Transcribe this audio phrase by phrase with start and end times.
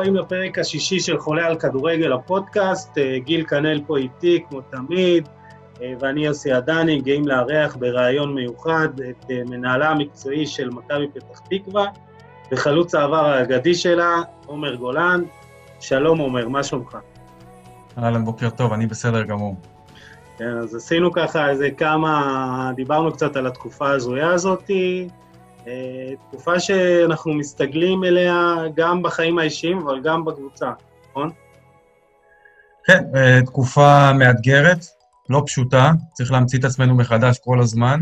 [0.00, 2.98] הבאים לפרק השישי של חולה על כדורגל הפודקאסט.
[2.98, 5.28] אה, גיל כנל פה איתי, כמו תמיד,
[5.82, 11.38] אה, ואני יוסי עדני, גאים לארח בריאיון מיוחד את אה, מנהלה המקצועי של מכבי פתח
[11.50, 11.86] תקווה
[12.52, 15.22] וחלוץ העבר האגדי שלה, עומר גולן.
[15.80, 16.98] שלום עומר, מה שלומך?
[17.98, 19.56] אהלן, בוקר טוב, אני בסדר גמור.
[20.38, 25.08] כן, אז עשינו ככה איזה כמה, דיברנו קצת על התקופה ההזויה הזאתי,
[26.28, 30.70] תקופה שאנחנו מסתגלים אליה גם בחיים האישיים, אבל גם בקבוצה,
[31.10, 31.30] נכון?
[32.84, 34.86] כן, אה, תקופה מאתגרת,
[35.30, 38.00] לא פשוטה, צריך להמציא את עצמנו מחדש כל הזמן,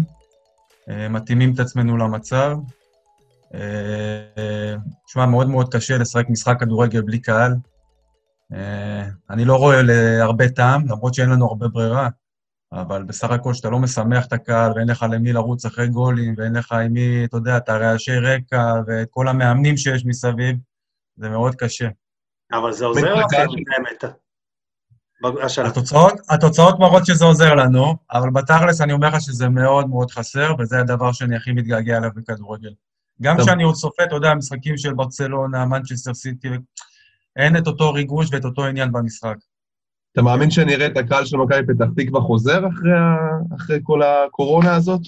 [0.90, 2.56] אה, מתאימים את עצמנו למצב.
[5.06, 7.54] תשמע, מאוד מאוד קשה לשחק משחק כדורגל בלי קהל.
[9.30, 12.08] אני לא רואה להרבה טעם, למרות שאין לנו הרבה ברירה.
[12.72, 16.56] אבל בסך הכל, כשאתה לא משמח את הקהל ואין לך למי לרוץ אחרי גולים, ואין
[16.56, 20.56] לך עם מי, אתה יודע, את הרעשי רקע ואת כל המאמנים שיש מסביב,
[21.16, 21.88] זה מאוד קשה.
[22.52, 24.04] אבל זה עוזר לכם, באמת.
[25.66, 30.54] התוצאות, התוצאות מראות שזה עוזר לנו, אבל בתכלס אני אומר לך שזה מאוד מאוד חסר,
[30.58, 32.74] וזה הדבר שאני הכי מתגעגע אליו בכדורגל.
[33.22, 36.48] גם כשאני עוד צופה, אתה יודע, משחקים של ברצלונה, מנצ'סטר סיטי,
[37.36, 39.36] אין את אותו ריגוש ואת אותו עניין במשחק.
[40.12, 42.90] אתה מאמין שנראה את הקהל של מכבי פתח תקווה חוזר אחרי,
[43.56, 45.00] אחרי כל הקורונה הזאת?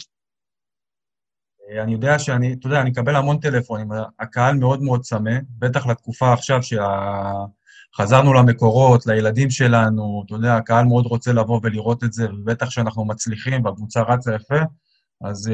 [1.70, 3.88] אה, אני יודע שאני, אתה יודע, אני אקבל המון טלפונים,
[4.20, 11.06] הקהל מאוד מאוד צמא, בטח לתקופה עכשיו שחזרנו למקורות, לילדים שלנו, אתה יודע, הקהל מאוד
[11.06, 14.60] רוצה לבוא ולראות את זה, ובטח שאנחנו מצליחים והקבוצה רצה יפה,
[15.24, 15.52] אז uh,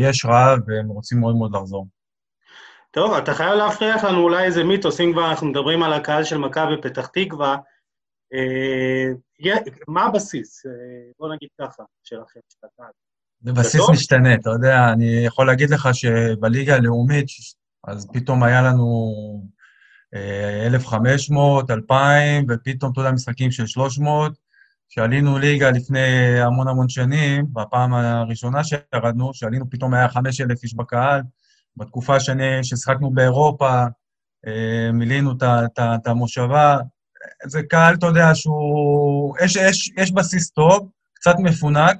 [0.00, 1.86] יש רעב והם רוצים מאוד מאוד לחזור.
[2.90, 6.38] טוב, אתה חייב להפריח לנו אולי איזה מיתוס, אם כבר אנחנו מדברים על הקהל של
[6.38, 7.56] מכבי פתח תקווה,
[9.88, 10.72] מה הבסיס, אה,
[11.18, 12.92] בוא נגיד ככה, שלכם, של הקהל?
[13.40, 17.26] זה בסיס משתנה, אתה יודע, אני יכול להגיד לך שבליגה הלאומית,
[17.84, 19.12] אז פתאום היה לנו
[20.14, 24.32] 1,500, אה, 2,000, ופתאום, אתה יודע, משחקים של 300.
[24.88, 31.22] כשעלינו ליגה לפני המון המון שנים, בפעם הראשונה שירדנו, שעלינו פתאום היה 5,000 איש בקהל.
[31.76, 33.84] בתקופה ששיחקנו באירופה,
[34.92, 35.32] מילאנו
[35.78, 36.78] את המושבה,
[37.44, 39.36] זה קהל, אתה יודע, שהוא...
[39.44, 41.96] יש, יש, יש בסיס טוב, קצת מפונק,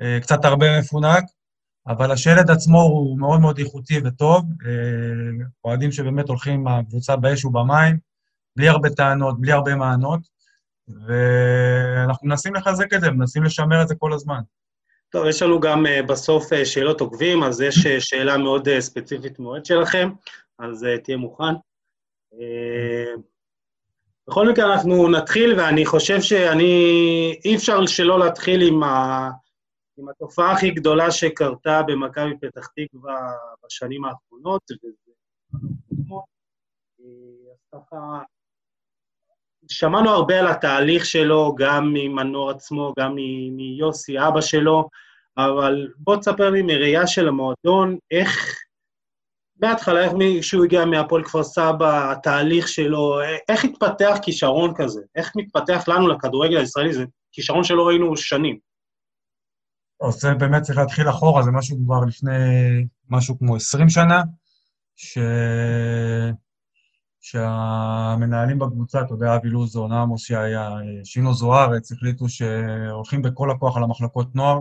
[0.00, 1.24] אה, קצת הרבה מפונק,
[1.86, 4.44] אבל השלד עצמו הוא מאוד מאוד איכותי וטוב.
[4.66, 7.98] אה, אוהדים שבאמת הולכים עם הקבוצה באש ובמים,
[8.56, 10.20] בלי הרבה טענות, בלי הרבה מענות,
[10.88, 14.40] ואנחנו מנסים לחזק את זה, מנסים לשמר את זה כל הזמן.
[15.10, 20.10] טוב, יש לנו גם uh, בסוף שאלות עוקבים, אז יש שאלה מאוד ספציפית מועד שלכם,
[20.58, 21.54] אז תהיה מוכן.
[24.28, 26.72] בכל מקרה, אנחנו נתחיל, ואני חושב שאני...
[27.44, 29.30] אי אפשר שלא להתחיל עם, ה...
[29.98, 33.32] עם התופעה הכי גדולה שקרתה במכבי פתח תקווה
[33.64, 35.12] בשנים האחרונות, וזה...
[39.68, 43.14] שמענו הרבה על התהליך שלו, גם ממנור עצמו, גם
[43.56, 44.88] מיוסי, אבא שלו,
[45.36, 48.62] אבל בוא תספר לי מראייה של המועדון, איך
[49.60, 55.00] מההתחלה, איך מישהו הגיע מהפועל כפר סבא, התהליך שלו, איך התפתח כישרון כזה?
[55.16, 56.92] איך מתפתח לנו לכדורגל הישראלי?
[56.92, 58.58] זה כישרון שלא ראינו שנים.
[60.08, 62.32] אז זה באמת צריך להתחיל אחורה, זה משהו כבר לפני
[63.10, 64.22] משהו כמו 20 שנה,
[64.96, 65.18] ש...
[67.20, 70.70] שהמנהלים בקבוצה, אתה יודע, אבי לוזון, עמוס שהיה,
[71.04, 74.60] שינו זוארץ, החליטו שהולכים בכל הכוח על המחלקות נוער.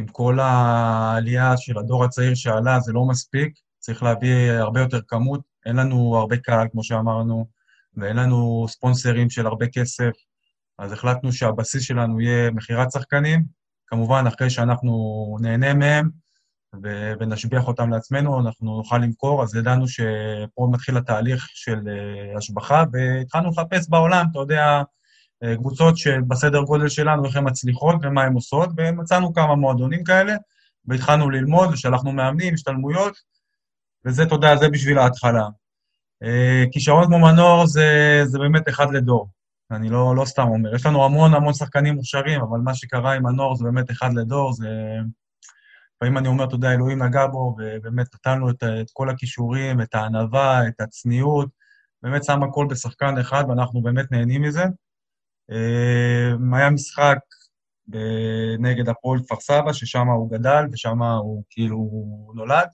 [0.00, 5.40] עם כל העלייה של הדור הצעיר שעלה, זה לא מספיק, צריך להביא הרבה יותר כמות.
[5.66, 7.46] אין לנו הרבה קהל, כמו שאמרנו,
[7.96, 10.10] ואין לנו ספונסרים של הרבה כסף,
[10.78, 13.44] אז החלטנו שהבסיס שלנו יהיה מכירת שחקנים,
[13.86, 16.10] כמובן, אחרי שאנחנו נהנה מהם
[16.82, 22.84] ו- ונשביח אותם לעצמנו, אנחנו נוכל למכור, אז ידענו שפה מתחיל התהליך של uh, השבחה,
[22.92, 24.82] והתחלנו לחפש בעולם, אתה יודע, אה,
[25.56, 30.34] קבוצות שבסדר גודל שלנו, איך הן מצליחות ומה הן עושות, ומצאנו כמה מועדונים כאלה,
[30.86, 33.16] והתחלנו ללמוד ושלחנו מאמנים, השתלמויות,
[34.04, 35.48] וזה, יודע, זה בשביל ההתחלה.
[36.22, 39.30] אה, כישרון כמו מנור זה, זה באמת אחד לדור.
[39.70, 40.74] אני לא, לא סתם אומר.
[40.74, 44.52] יש לנו המון המון שחקנים מוכשרים, אבל מה שקרה עם מנור זה באמת אחד לדור,
[44.52, 44.68] זה...
[45.96, 50.68] לפעמים אני אומר, יודע, אלוהים נגע בו, ובאמת נתנו את, את כל הכישורים, את הענווה,
[50.68, 51.48] את הצניעות,
[52.02, 54.64] באמת שם הכל בשחקן אחד, ואנחנו באמת נהנים מזה.
[55.50, 57.18] אה, היה משחק
[58.58, 61.90] נגד הפועל כפר סבא, ששם הוא גדל ושם הוא כאילו
[62.34, 62.68] נולד.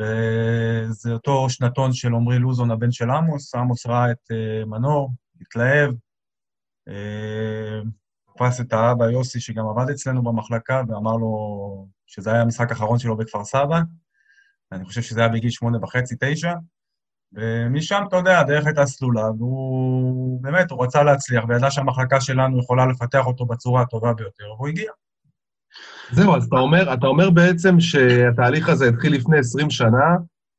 [0.00, 3.54] וזה אותו שנתון של עמרי לוזון, הבן של עמוס.
[3.54, 5.94] עמוס ראה את uh, מנור, התלהב,
[6.88, 7.80] אה,
[8.34, 13.16] תפס את האבא יוסי, שגם עבד אצלנו במחלקה, ואמר לו שזה היה המשחק האחרון שלו
[13.16, 13.80] בכפר סבא.
[14.72, 16.52] אני חושב שזה היה בגיל שמונה וחצי, תשע,
[17.34, 22.86] ומשם, אתה יודע, הדרך הייתה סלולה, והוא באמת, הוא רצה להצליח, וידע שהמחלקה שלנו יכולה
[22.86, 24.90] לפתח אותו בצורה הטובה ביותר, והוא הגיע.
[26.12, 30.16] זהו, אז אתה אומר, אתה אומר בעצם שהתהליך הזה התחיל לפני 20 שנה,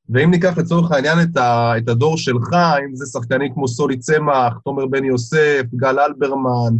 [0.09, 2.53] ואם ניקח לצורך העניין את, ה, את הדור שלך,
[2.85, 6.75] אם זה שחקנים כמו סולי צמח, תומר בן יוסף, גל אלברמן,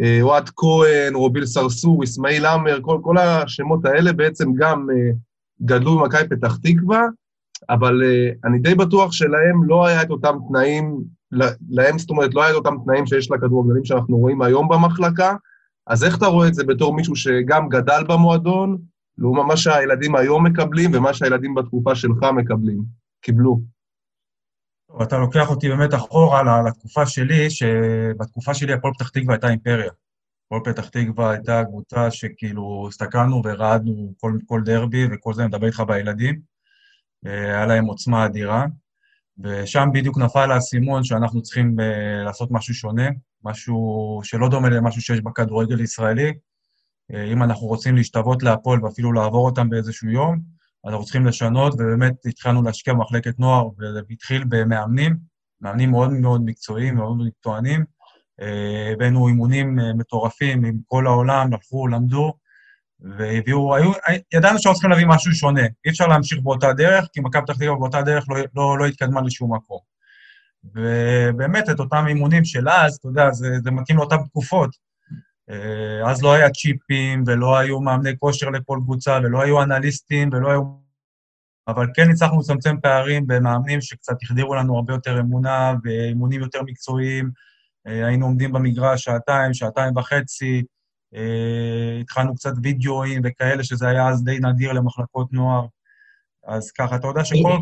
[0.00, 5.12] אה, אוהד כהן, רוביל סרסור, אסמאעיל עמר, כל, כל השמות האלה בעצם גם אה,
[5.62, 7.02] גדלו במכבי פתח תקווה,
[7.70, 11.00] אבל אה, אני די בטוח שלהם לא היה את אותם תנאים,
[11.70, 15.34] להם זאת אומרת לא היה את אותם תנאים שיש לכדורגלנים שאנחנו רואים היום במחלקה,
[15.86, 18.78] אז איך אתה רואה את זה בתור מישהו שגם גדל במועדון,
[19.18, 22.82] לעומת מה שהילדים היום מקבלים ומה שהילדים בתקופה שלך מקבלים,
[23.20, 23.60] קיבלו?
[25.02, 29.92] אתה לוקח אותי באמת אחורה לתקופה שלי, שבתקופה שלי הפועל פתח תקווה הייתה אימפריה.
[30.46, 35.66] הפועל פתח תקווה הייתה קבוצה שכאילו הסתכלנו ורעדנו כל, כל דרבי וכל זה, אני מדבר
[35.66, 36.53] איתך בילדים.
[37.24, 38.66] היה להם עוצמה אדירה,
[39.38, 43.08] ושם בדיוק נפל האסימון שאנחנו צריכים uh, לעשות משהו שונה,
[43.44, 46.32] משהו שלא דומה למשהו שיש בכדורגל הישראלי.
[47.12, 50.40] Uh, אם אנחנו רוצים להשתוות להפועל ואפילו לעבור אותם באיזשהו יום,
[50.86, 55.16] אנחנו צריכים לשנות, ובאמת התחלנו להשקיע במחלקת נוער, וזה התחיל במאמנים,
[55.60, 57.84] מאמנים מאוד מאוד מקצועיים, מאוד מקצוענים.
[58.40, 62.32] אה, הבאנו אימונים מטורפים עם כל העולם, הלכו, למדו,
[63.04, 63.92] והביאו, היו,
[64.34, 65.62] ידענו שאנחנו צריכים להביא משהו שונה.
[65.62, 69.20] אי אפשר להמשיך באותה דרך, כי מכבי פתח תקווה באותה דרך לא, לא, לא התקדמה
[69.20, 69.78] לשום מקום.
[70.64, 74.70] ובאמת, את אותם אימונים של אז, אתה יודע, זה, זה מתאים לאותן תקופות.
[75.50, 80.50] אה, אז לא היה צ'יפים, ולא היו מאמני כושר לכל קבוצה, ולא היו אנליסטים, ולא
[80.50, 80.62] היו...
[81.68, 87.30] אבל כן הצלחנו לצמצם פערים במאמנים שקצת החדירו לנו הרבה יותר אמונה, ואימונים יותר מקצועיים.
[87.86, 90.62] אה, היינו עומדים במגרש שעתיים, שעתיים וחצי,
[92.00, 95.66] התחלנו קצת וידאוים וכאלה, שזה היה אז די נדיר למחלקות נוער.
[96.46, 97.56] אז ככה, אתה יודע שכל...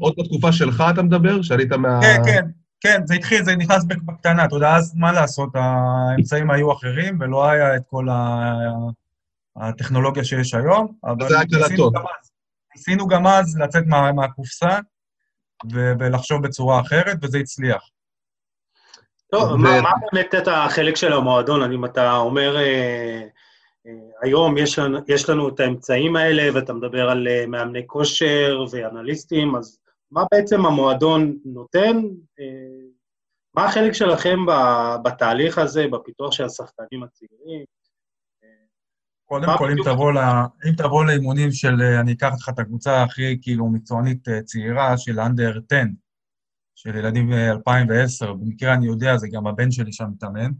[0.00, 1.42] עוד בתקופה שלך אתה מדבר?
[1.42, 2.00] שעלית מה...
[2.02, 2.46] כן, כן,
[2.80, 7.48] כן, זה התחיל, זה נכנס בקטנה, אתה יודע, אז מה לעשות, האמצעים היו אחרים, ולא
[7.48, 8.06] היה את כל
[9.56, 11.26] הטכנולוגיה שיש היום, אבל...
[12.76, 14.78] ניסינו גם אז לצאת מהקופסה
[15.72, 17.82] ולחשוב בצורה אחרת, וזה הצליח.
[19.30, 19.56] טוב, ו...
[19.56, 21.72] מה, מה באמת את החלק של המועדון?
[21.72, 23.22] אם אתה אומר, אה,
[23.86, 23.92] אה,
[24.22, 29.56] היום יש לנו, יש לנו את האמצעים האלה, ואתה מדבר על אה, מאמני כושר ואנליסטים,
[29.56, 29.78] אז
[30.10, 31.96] מה בעצם המועדון נותן?
[32.40, 32.86] אה,
[33.54, 34.38] מה החלק שלכם
[35.02, 37.64] בתהליך הזה, בפיתוח של השחקנים הצעירים?
[39.28, 43.02] קודם כל, אם תבוא, לה, אם תבוא לאימונים של, אה, אני אקח אותך את הקבוצה
[43.02, 45.76] הכי כאילו מקצוענית אה, צעירה של אנדר 10,
[46.76, 50.50] של ילדים 2010, במקרה אני יודע, זה גם הבן שלי שם מתאמן.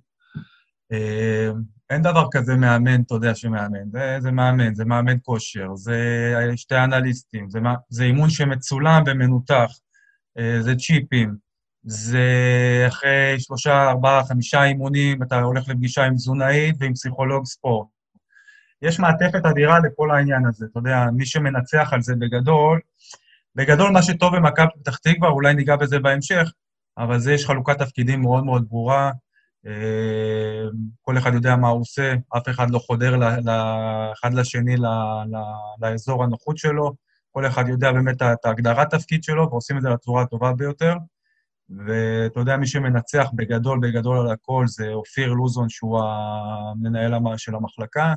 [1.90, 3.90] אין דבר כזה מאמן, אתה יודע, שמאמן.
[3.92, 7.58] זה, זה מאמן, זה מאמן כושר, זה שתי אנליסטים, זה,
[7.88, 9.70] זה אימון שמצולם ומנותח,
[10.60, 11.36] זה צ'יפים,
[11.82, 12.24] זה
[12.88, 17.88] אחרי שלושה, ארבעה, חמישה אימונים, אתה הולך לפגישה עם תזונאית ועם פסיכולוג ספורט.
[18.82, 20.66] יש מעטפת אדירה לכל העניין הזה.
[20.70, 22.80] אתה יודע, מי שמנצח על זה בגדול,
[23.56, 26.52] בגדול מה שטוב במכבי פתח תקווה, אולי ניגע בזה בהמשך,
[26.98, 29.10] אבל זה יש חלוקת תפקידים מאוד מאוד ברורה.
[29.66, 30.64] אה,
[31.02, 33.18] כל אחד יודע מה הוא עושה, אף אחד לא חודר
[34.12, 34.76] אחד לשני
[35.80, 36.94] לאזור הנוחות שלו,
[37.32, 40.94] כל אחד יודע באמת את ההגדרת תפקיד שלו, ועושים את זה בצורה הטובה ביותר.
[41.86, 48.14] ואתה יודע, מי שמנצח בגדול, בגדול על הכל, זה אופיר לוזון, שהוא המנהל של המחלקה,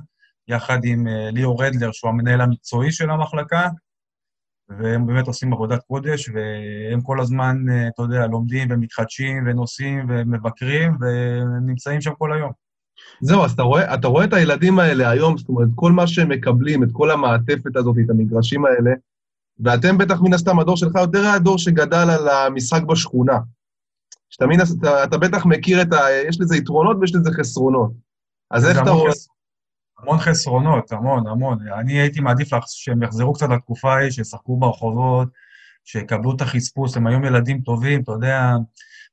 [0.48, 3.70] יחד עם אה, ליאור רדלר, שהוא המנהל המקצועי של המחלקה,
[4.78, 10.98] והם באמת עושים עבודת קודש, והם כל הזמן, אה, אתה יודע, לומדים ומתחדשים ונוסעים ומבקרים,
[11.00, 12.52] והם נמצאים שם כל היום.
[13.22, 16.30] זהו, אז אתה רואה, אתה רואה את הילדים האלה היום, זאת אומרת, כל מה שהם
[16.30, 18.92] מקבלים, את כל המעטפת הזאת, את המגרשים האלה,
[19.60, 23.40] ואתם בטח מן הסתם, הדור שלך יותר היה הדור שגדל על המשחק בשכונה.
[24.30, 25.98] שאתה מן הסתם, אתה, אתה בטח מכיר את ה...
[26.28, 27.92] יש לזה יתרונות ויש לזה חסרונות.
[28.52, 29.12] אז איך אתה רואה...
[30.02, 31.58] המון חסרונות, המון, המון.
[31.80, 35.28] אני הייתי מעדיף שהם יחזרו קצת לתקופה ההיא, שישחקו ברחובות,
[35.86, 38.52] שיקבלו את החספוס, הם היום ילדים טובים, אתה יודע,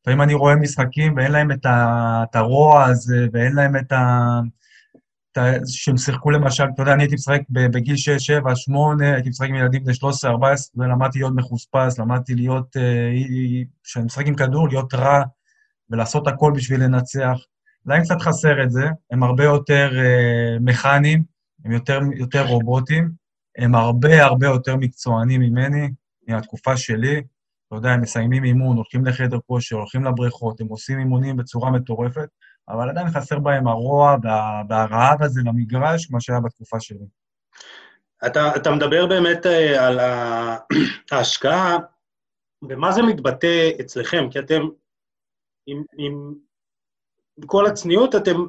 [0.01, 4.41] לפעמים אני רואה משחקים ואין להם את, ה, את הרוע הזה, ואין להם את ה...
[5.33, 9.29] את ה שהם שיחקו למשל, אתה יודע, אני הייתי משחק בגיל 6, 7, 8, הייתי
[9.29, 12.77] משחק עם ילדים בני 13, 14, ולמדתי להיות מחוספס, למדתי להיות,
[13.85, 15.23] כשאני אה, משחק עם כדור, להיות רע,
[15.91, 17.39] ולעשות הכל בשביל לנצח.
[17.87, 21.23] להם קצת חסר את זה, הם הרבה יותר uh, מכניים,
[21.65, 23.11] הם יותר, יותר רובוטים,
[23.59, 25.89] הם הרבה הרבה יותר מקצוענים ממני,
[26.29, 27.23] מהתקופה שלי.
[27.69, 32.29] אתה יודע, הם מסיימים אימון, הולכים לחדר כושר, הולכים לבריכות, הם עושים אימונים בצורה מטורפת,
[32.69, 34.17] אבל עדיין חסר בהם הרוע
[34.69, 37.07] והרעב הזה למגרש, כמו שהיה בתקופה שלי.
[38.27, 39.99] אתה, אתה מדבר באמת אה, על
[41.13, 41.79] ההשקעה,
[42.69, 44.31] ומה זה מתבטא אצלכם?
[44.31, 44.63] כי אתם,
[45.67, 46.35] עם, עם,
[47.47, 48.47] כל הצניעות, אתם,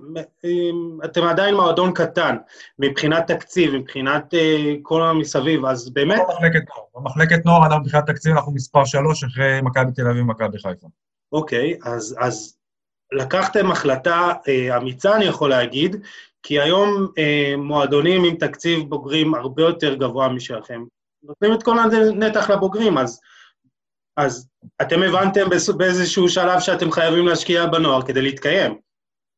[1.05, 2.35] אתם עדיין מועדון קטן,
[2.79, 4.37] מבחינת תקציב, מבחינת uh,
[4.81, 6.21] כל המסביב, אז באמת...
[6.27, 6.85] במחלקת נוער.
[6.95, 10.87] במחלקת נוער, אנחנו מבחינת תקציב, אנחנו מספר שלוש אחרי מכבי תל אביב ומכבי חיפה.
[11.31, 12.57] אוקיי, אז, אז
[13.11, 15.95] לקחתם החלטה uh, אמיצה, אני יכול להגיד,
[16.43, 20.83] כי היום אה, מועדונים עם תקציב בוגרים הרבה יותר גבוה משלכם,
[21.23, 23.19] נותנים את כל הנתח לבוגרים, אז,
[24.17, 24.47] אז
[24.81, 28.77] אתם הבנתם באיזשהו שלב שאתם חייבים להשקיע בנוער כדי להתקיים.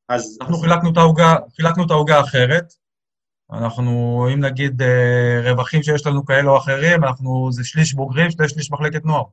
[0.10, 0.38] אז...
[0.42, 2.74] אנחנו חילקנו את העוגה, חילקנו את העוגה אחרת.
[3.52, 8.50] אנחנו, אם נגיד אה, רווחים שיש לנו כאלה או אחרים, אנחנו, זה שליש בוגרים, שני
[8.50, 9.24] שליש מחלקת נוער.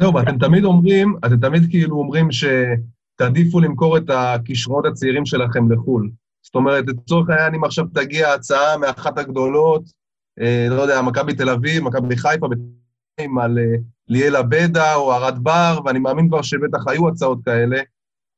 [0.00, 2.44] זהו, ואתם תמיד אומרים, אתם תמיד כאילו אומרים ש...
[3.16, 6.10] תעדיפו למכור את הכישרונות הצעירים שלכם לחו"ל.
[6.42, 9.82] זאת אומרת, לצורך העניין, אם עכשיו תגיע הצעה מאחת הגדולות,
[10.40, 12.48] אה, לא יודע, מכבי תל אביב, מכבי חיפה,
[13.20, 13.74] על אה,
[14.08, 17.80] ליאל עבדה או ארד בר, ואני מאמין כבר שבטח היו הצעות כאלה,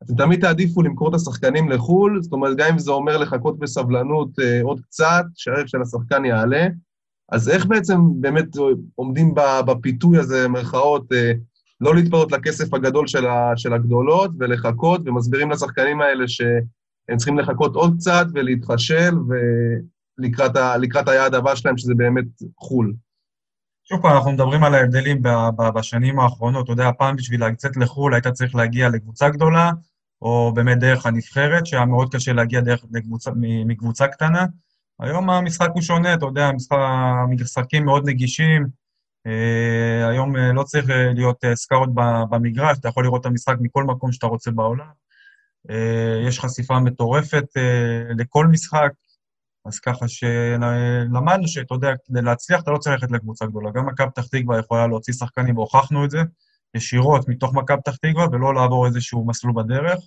[0.04, 4.28] אתם תמיד תעדיפו למכור את השחקנים לחו"ל, זאת אומרת, גם אם זה אומר לחכות בסבלנות
[4.40, 6.66] אה, עוד קצת, שהערך של השחקן יעלה,
[7.32, 8.46] אז איך בעצם באמת
[8.94, 9.34] עומדים
[9.66, 11.32] בפיתוי הזה, במרכאות, אה,
[11.80, 17.74] לא להתפרות לכסף הגדול של, ה, של הגדולות ולחכות, ומסבירים לשחקנים האלה שהם צריכים לחכות
[17.74, 19.14] עוד קצת ולהתחשל
[20.18, 22.24] ולקראת ה, היעד הבא שלהם, שזה באמת
[22.60, 22.92] חו"ל.
[23.88, 25.22] שוב פעם, אנחנו מדברים על ההבדלים
[25.74, 26.64] בשנים האחרונות.
[26.64, 29.70] אתה יודע, פעם בשביל לצאת לחו"ל היית צריך להגיע לקבוצה גדולה,
[30.22, 33.30] או באמת דרך הנבחרת, שהיה מאוד קשה להגיע דרך, לקבוצה,
[33.66, 34.46] מקבוצה קטנה.
[35.00, 36.50] היום המשחק הוא שונה, אתה יודע,
[37.28, 38.86] המשחקים מאוד נגישים,
[39.26, 41.88] Uh, היום uh, לא צריך uh, להיות סקאוט
[42.30, 45.06] במגרש, אתה יכול לראות את המשחק מכל מקום שאתה רוצה בעולם.
[46.28, 47.44] יש חשיפה מטורפת
[48.18, 48.90] לכל משחק,
[49.66, 53.70] אז ככה שלמדנו שאתה יודע, כדי להצליח אתה לא צריך ללכת לקבוצה גדולה.
[53.70, 56.18] גם מכבי פתח תקווה יכולה להוציא שחקנים, והוכחנו את זה,
[56.74, 59.98] ישירות מתוך מכבי פתח תקווה, ולא לעבור איזשהו מסלול בדרך.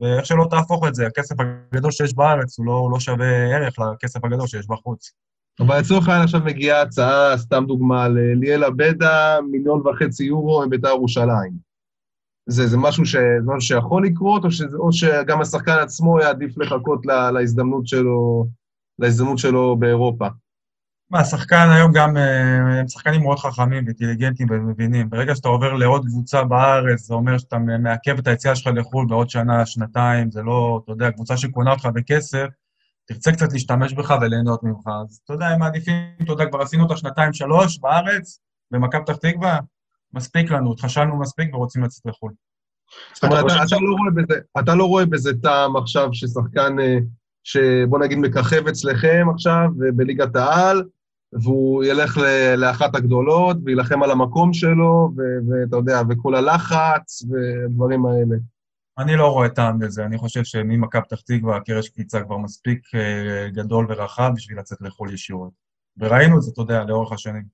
[0.00, 1.34] ואיך שלא תהפוך את זה, הכסף
[1.72, 5.12] הגדול שיש בארץ הוא לא, הוא לא שווה ערך לכסף הגדול שיש בחוץ.
[5.60, 11.52] אבל לצורך העניין עכשיו מגיעה הצעה, סתם דוגמה, לליאל עבדה, מיליון וחצי יורו מביתר ירושלים.
[12.46, 13.16] זה, זה, משהו ש,
[13.60, 18.46] שיכול לקרות, או, שזה, או שגם השחקן עצמו יעדיף לחכות לה, להזדמנות שלו,
[18.98, 20.26] להזדמנות שלו באירופה?
[21.10, 25.10] מה, השחקן היום גם, אה, הם שחקנים מאוד חכמים ואינטליגנטים ומבינים.
[25.10, 29.30] ברגע שאתה עובר לעוד קבוצה בארץ, זה אומר שאתה מעכב את היציאה שלך לחו"ל בעוד
[29.30, 32.46] שנה, שנתיים, זה לא, אתה יודע, קבוצה שקונה אותך בכסף,
[33.06, 34.86] תרצה קצת להשתמש בך וליהנות ממך.
[35.04, 39.16] אז אתה יודע, הם מעדיפים, אתה יודע, כבר עשינו את השנתיים שלוש בארץ, במכבי פתח
[39.16, 39.58] תקווה,
[40.12, 42.32] מספיק לנו, התחשלנו מספיק ורוצים לצאת לחו"ל.
[43.14, 46.98] זאת אומרת, אתה, אתה, לא רואה בזה, אתה לא רואה בזה טעם עכשיו ששחקן, אה,
[47.44, 50.82] שבוא נגיד מככב אצלכם עכשיו בליגת העל,
[51.32, 52.18] והוא ילך
[52.56, 55.10] לאחת הגדולות ויילחם על המקום שלו,
[55.48, 58.36] ואתה יודע, וכל הלחץ ודברים האלה.
[58.98, 63.54] אני לא רואה טעם בזה, אני חושב שממכבי פתח תקווה הקרש קפיצה כבר מספיק uh,
[63.54, 65.50] גדול ורחב בשביל לצאת לחו"ל ישירות.
[65.98, 67.44] וראינו את זה, אתה יודע, לאורך השנים.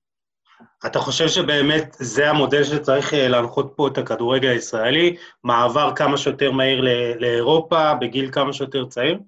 [0.87, 5.16] אתה חושב שבאמת זה המודל שצריך אה, להנחות פה את הכדורגל הישראלי?
[5.45, 6.81] מעבר כמה שיותר מהיר
[7.21, 9.19] לאירופה, בגיל כמה שיותר צעיר?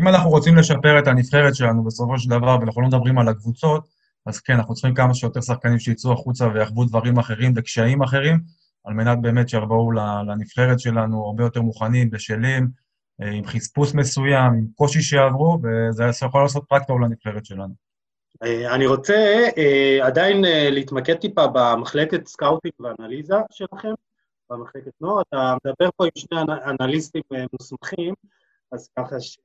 [0.00, 3.86] אם אנחנו רוצים לשפר את הנבחרת שלנו בסופו של דבר, ואנחנו לא מדברים על הקבוצות,
[4.26, 8.40] אז כן, אנחנו צריכים כמה שיותר שחקנים שיצאו החוצה ויחוו דברים אחרים וקשיים אחרים,
[8.84, 9.92] על מנת באמת שיבואו
[10.26, 12.68] לנבחרת שלנו הרבה יותר מוכנים, בשלים,
[13.22, 17.85] אה, עם חספוס מסוים, עם קושי שיעברו, וזה יכול לעשות רק טוב לנבחרת שלנו.
[18.44, 23.92] אה, אני רוצה אה, עדיין להתמקד טיפה במחלקת scouting ואנליזה שלכם,
[24.50, 25.22] במחלקת נוער.
[25.28, 26.38] אתה מדבר פה עם שני
[26.80, 28.14] אנליסטים מוסמכים,
[28.72, 29.38] אז ככה ש...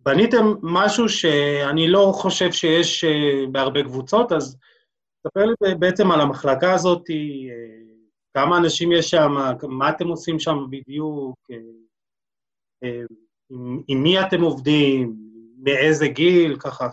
[0.00, 3.04] בניתם משהו שאני לא חושב שיש
[3.52, 4.56] בהרבה קבוצות, אז
[5.26, 7.56] תספר לי בעצם על המחלקה הזאת, אה,
[8.34, 9.32] כמה אנשים יש שם,
[9.68, 11.56] מה אתם עושים שם בדיוק, אה,
[12.84, 13.02] אה,
[13.50, 15.16] עם, עם מי אתם עובדים,
[15.58, 16.88] מאיזה גיל, ככה.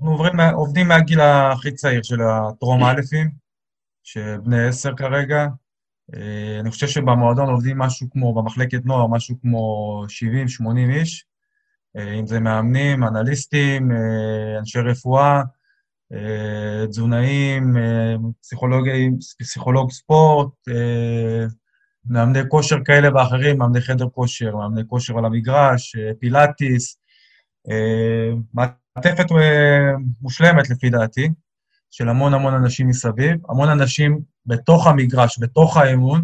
[0.00, 3.30] אנחנו עוברים, עובדים מהגיל הכי צעיר של הטרום אלפים,
[4.02, 5.46] שבני עשר כרגע.
[6.60, 10.04] אני חושב שבמועדון עובדים משהו כמו, במחלקת נוער, משהו כמו
[10.62, 11.24] 70-80 איש,
[11.96, 13.90] אם זה מאמנים, אנליסטים,
[14.58, 15.42] אנשי רפואה,
[16.12, 21.46] אה, תזונאים, אה, פסיכולוגים, פסיכולוג ספורט, אה,
[22.04, 26.96] מאמני כושר כאלה ואחרים, מאמני חדר כושר, מאמני כושר על המגרש, פילאטיס,
[28.96, 29.26] מעטפת
[30.20, 31.28] מושלמת לפי דעתי,
[31.90, 36.22] של המון המון אנשים מסביב, המון אנשים בתוך המגרש, בתוך האמון,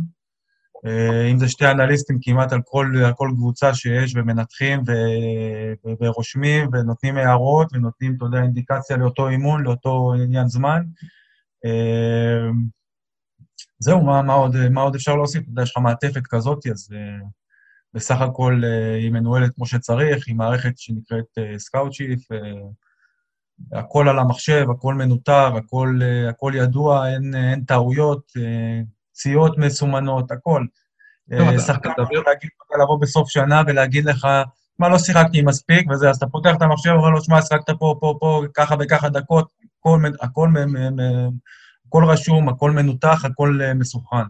[0.86, 4.92] אה, אם זה שתי אנליסטים כמעט על כל, על כל קבוצה שיש, ומנתחים ו,
[5.86, 10.82] ו, ורושמים, ונותנים הערות, ונותנים, אתה יודע, אינדיקציה לאותו אימון, לאותו עניין זמן.
[11.64, 12.50] אה,
[13.78, 15.42] זהו, מה, מה, עוד, מה עוד אפשר להוסיף?
[15.42, 16.88] אתה יודע, יש לך מעטפת כזאת, אז
[17.96, 22.36] בסך הכל uh, היא מנוהלת כמו שצריך, היא מערכת שנקראת סקאוט uh, שיף, uh,
[23.72, 28.32] הכל על המחשב, הכל מנוטר, הכל, הכל ידוע, אין, אין טעויות,
[29.12, 30.64] פציעות מסומנות, הכל.
[31.66, 34.28] שחקן יכול להגיד לך לבוא בסוף שנה ולהגיד לך,
[34.78, 37.94] מה, לא שיחקתי מספיק, וזה, אז אתה פותח את המחשב ואומר לו, שמע, שיחקת פה,
[38.00, 39.48] פה, פה, ככה וככה דקות,
[39.80, 40.48] הכל, הכל
[41.86, 44.26] הכל רשום, הכל מנותח, הכל מסוכן.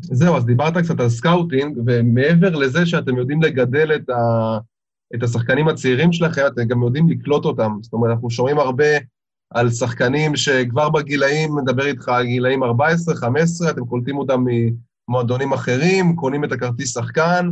[0.00, 4.58] זהו, אז דיברת קצת על scouting, ומעבר לזה שאתם יודעים לגדל את, ה,
[5.14, 7.72] את השחקנים הצעירים שלכם, אתם גם יודעים לקלוט אותם.
[7.80, 8.84] זאת אומרת, אנחנו שומעים הרבה
[9.54, 14.44] על שחקנים שכבר בגילאים, מדבר איתך על גילאים 14, 15, אתם קולטים אותם
[15.08, 17.50] ממועדונים אחרים, קונים את הכרטיס שחקן.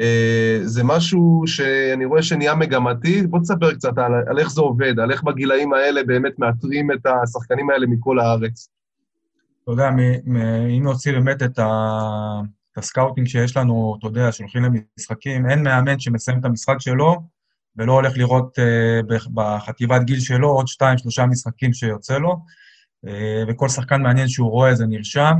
[0.00, 3.26] אה, זה משהו שאני רואה שנהיה מגמתי.
[3.26, 7.06] בוא תספר קצת על, על איך זה עובד, על איך בגילאים האלה באמת מאתרים את
[7.06, 8.68] השחקנים האלה מכל הארץ.
[9.62, 9.88] אתה יודע,
[10.78, 11.58] אם נוציא באמת את,
[12.76, 17.22] ה scouting שיש לנו, אתה יודע, שהולכים למשחקים, אין מאמן שמסיים את המשחק שלו
[17.76, 22.36] ולא הולך לראות uh, בחטיבת גיל שלו עוד שתיים, שלושה משחקים שיוצא לו,
[23.06, 23.10] uh,
[23.48, 25.34] וכל שחקן מעניין שהוא רואה זה נרשם,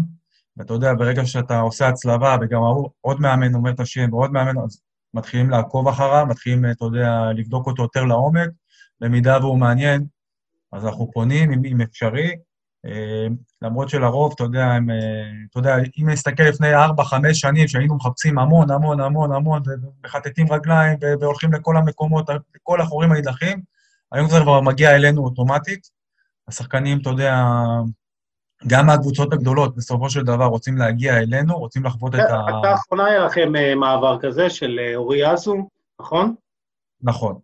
[0.56, 2.60] ואתה יודע, ברגע שאתה עושה הצלבה, וגם
[3.00, 4.80] עוד מאמן אומר את השם, ועוד מאמן, אז
[5.14, 8.48] מתחילים לעקוב אחריו, מתחילים, אתה יודע, לבדוק אותו יותר לעומק,
[9.00, 10.06] במידה והוא מעניין,
[10.72, 12.34] אז אנחנו פונים, אם, אם אפשרי, אה,
[13.62, 14.96] למרות שלרוב, אתה יודע, הם, אה,
[15.50, 20.52] אתה יודע, אם נסתכל לפני ארבע, חמש שנים, שהיינו מחפשים המון, המון, המון, המון, ומחטטים
[20.52, 23.62] רגליים, והולכים לכל המקומות, לכל החורים הנידחים,
[24.12, 25.90] היום זה כבר מגיע אלינו אוטומטית.
[26.48, 27.34] השחקנים, אתה יודע,
[28.66, 32.40] גם מהקבוצות הגדולות, בסופו של דבר רוצים להגיע אלינו, רוצים לחוות את ה...
[32.46, 35.68] הייתה האחרונה היה לכם אה, מעבר כזה של אורי אזו,
[36.00, 36.34] נכון?
[37.02, 37.38] נכון.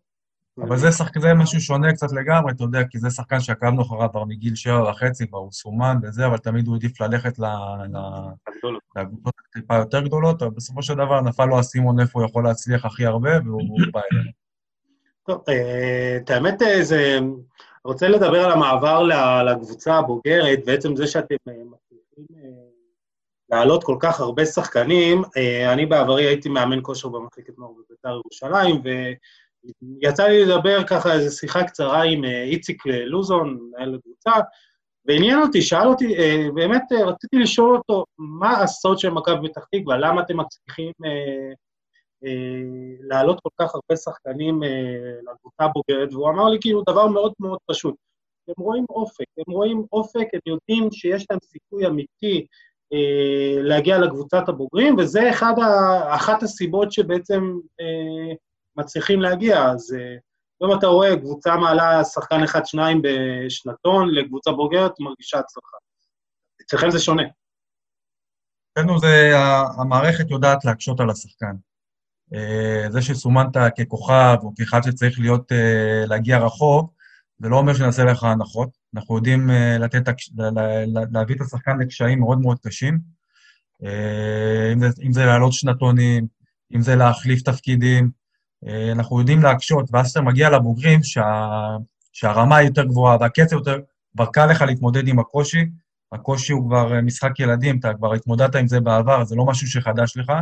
[0.63, 1.19] אבל זה, שחק...
[1.19, 4.91] זה משהו שונה קצת לגמרי, אתה יודע, כי זה שחקן שעקבנו אחריו כבר מגיל שבע
[4.91, 7.39] וחצי, כבר הוא סומן וזה, אבל תמיד הוא העדיף ללכת
[8.97, 12.85] לקבוצות טיפה יותר גדולות, אבל בסופו של דבר נפל לו האסימון איפה הוא יכול להצליח
[12.85, 14.31] הכי הרבה, והוא בא אלינו.
[15.27, 17.19] טוב, אה, את האמת, אה, זה...
[17.85, 19.03] רוצה לדבר על המעבר
[19.43, 22.27] לקבוצה הבוגרת, בעצם זה שאתם אה, מצליחים
[23.51, 25.23] להעלות כל כך הרבה שחקנים.
[25.73, 28.83] אני בעברי הייתי מאמן כושר במחלקת נוער בבית"ר ירושלים.
[30.03, 34.31] יצא לי לדבר ככה איזו שיחה קצרה עם אה, איציק אה, לוזון, מנהל הקבוצה,
[35.05, 39.97] ועניין אותי, שאל אותי, אה, באמת רציתי לשאול אותו, מה הסוד של מכבי פתח תקווה,
[39.97, 41.53] למה אתם מצליחים אה,
[42.25, 47.33] אה, להעלות כל כך הרבה שחקנים אה, לקבוצה הבוגרת, והוא אמר לי כאילו דבר מאוד
[47.41, 47.95] מאוד פשוט.
[48.49, 52.47] הם רואים אופק, הם רואים אופק, הם יודעים שיש להם סיכוי אמיתי
[52.93, 58.35] אה, להגיע לקבוצת הבוגרים, וזה אחד ה, אחת הסיבות שבעצם אה,
[58.79, 59.97] מצליחים להגיע, אז
[60.65, 65.77] אם אתה רואה קבוצה מעלה שחקן אחד-שניים בשנתון לקבוצה בוגרת, מרגישה הצלחה.
[66.63, 67.23] אצלכם זה שונה.
[68.73, 69.33] אצלנו זה,
[69.81, 71.57] המערכת יודעת להקשות על השחקן.
[72.35, 76.93] אה, זה שסומנת ככוכב או כאחד שצריך להיות, אה, להגיע רחוק,
[77.39, 78.69] זה לא אומר שנעשה לך הנחות.
[78.95, 80.03] אנחנו יודעים אה, לתת,
[81.13, 83.19] להביא את השחקן לקשיים מאוד מאוד קשים.
[84.73, 86.27] אם זה, אם זה להעלות שנתונים,
[86.75, 88.18] אם זה להחליף תפקידים, אה,
[88.93, 91.49] אנחנו יודעים להקשות, ואז אתה מגיע לבוגרים שה,
[92.13, 93.79] שהרמה היא יותר גבוהה והקצב יותר,
[94.15, 95.65] כבר קל לך להתמודד עם הקושי.
[96.13, 99.67] הקושי הוא כבר אה, משחק ילדים, אתה כבר התמודדת עם זה בעבר, זה לא משהו
[99.67, 100.33] שחדש לך.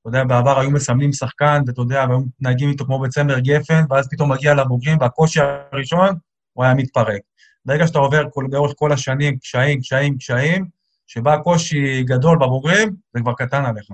[0.00, 4.08] אתה יודע, בעבר היו מסמנים שחקן, ואתה יודע, והיו מתנהגים איתו כמו בצמר גפן, ואז
[4.10, 5.40] פתאום מגיע לבוגרים, והקושי
[5.72, 6.16] הראשון,
[6.52, 7.20] הוא היה מתפרק.
[7.64, 10.68] ברגע שאתה עובר כל, לאורך כל השנים קשיים, קשיים, קשיים,
[11.06, 13.86] שבא קושי גדול בבוגרים, זה כבר קטן עליך.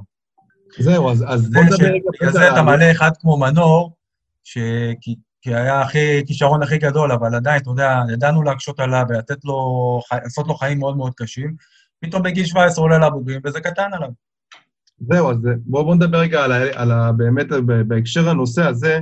[0.78, 2.04] זהו, אז, אז בוא נדבר רגע...
[2.12, 3.96] בגלל זה אתה מעלה אחד כמו מנור,
[4.44, 4.58] ש...
[5.00, 9.44] כי, כי היה הכי, כישרון הכי גדול, אבל עדיין, אתה יודע, ידענו להקשות עליו ולתת
[9.44, 11.54] לו, לעשות לו חיים מאוד מאוד קשים.
[12.00, 14.08] פתאום בגיל 17 עולה לבוגרים, וזה קטן עליו.
[15.00, 17.46] זהו, אז בואו בוא נדבר רגע על, על ה, באמת
[17.86, 19.00] בהקשר הנושא הזה.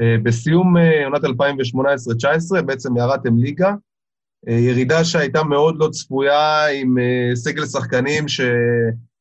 [0.00, 3.74] אה, בסיום אה, עונת 2018-2019 בעצם ירדתם ליגה,
[4.48, 6.96] אה, ירידה שהייתה מאוד לא צפויה עם
[7.34, 8.40] סגל שחקנים ש...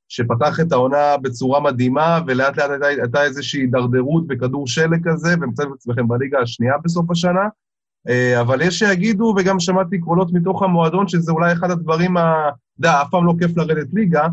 [0.10, 5.70] שפתח את העונה בצורה מדהימה, ולאט לאט הייתה, הייתה איזושהי הידרדרות בכדור שלג כזה, ומצאתם
[5.70, 7.48] את עצמכם בליגה השנייה בסוף השנה.
[8.10, 12.50] אה, אבל יש שיגידו, וגם שמעתי קולות מתוך המועדון, שזה אולי אחד הדברים ה...
[12.80, 14.28] אתה יודע, אף פעם לא כיף לרדת ליגה,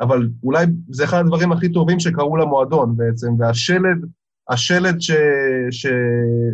[0.00, 4.06] אבל אולי זה אחד הדברים הכי טובים שקרו למועדון בעצם, והשלד,
[4.48, 4.96] השלד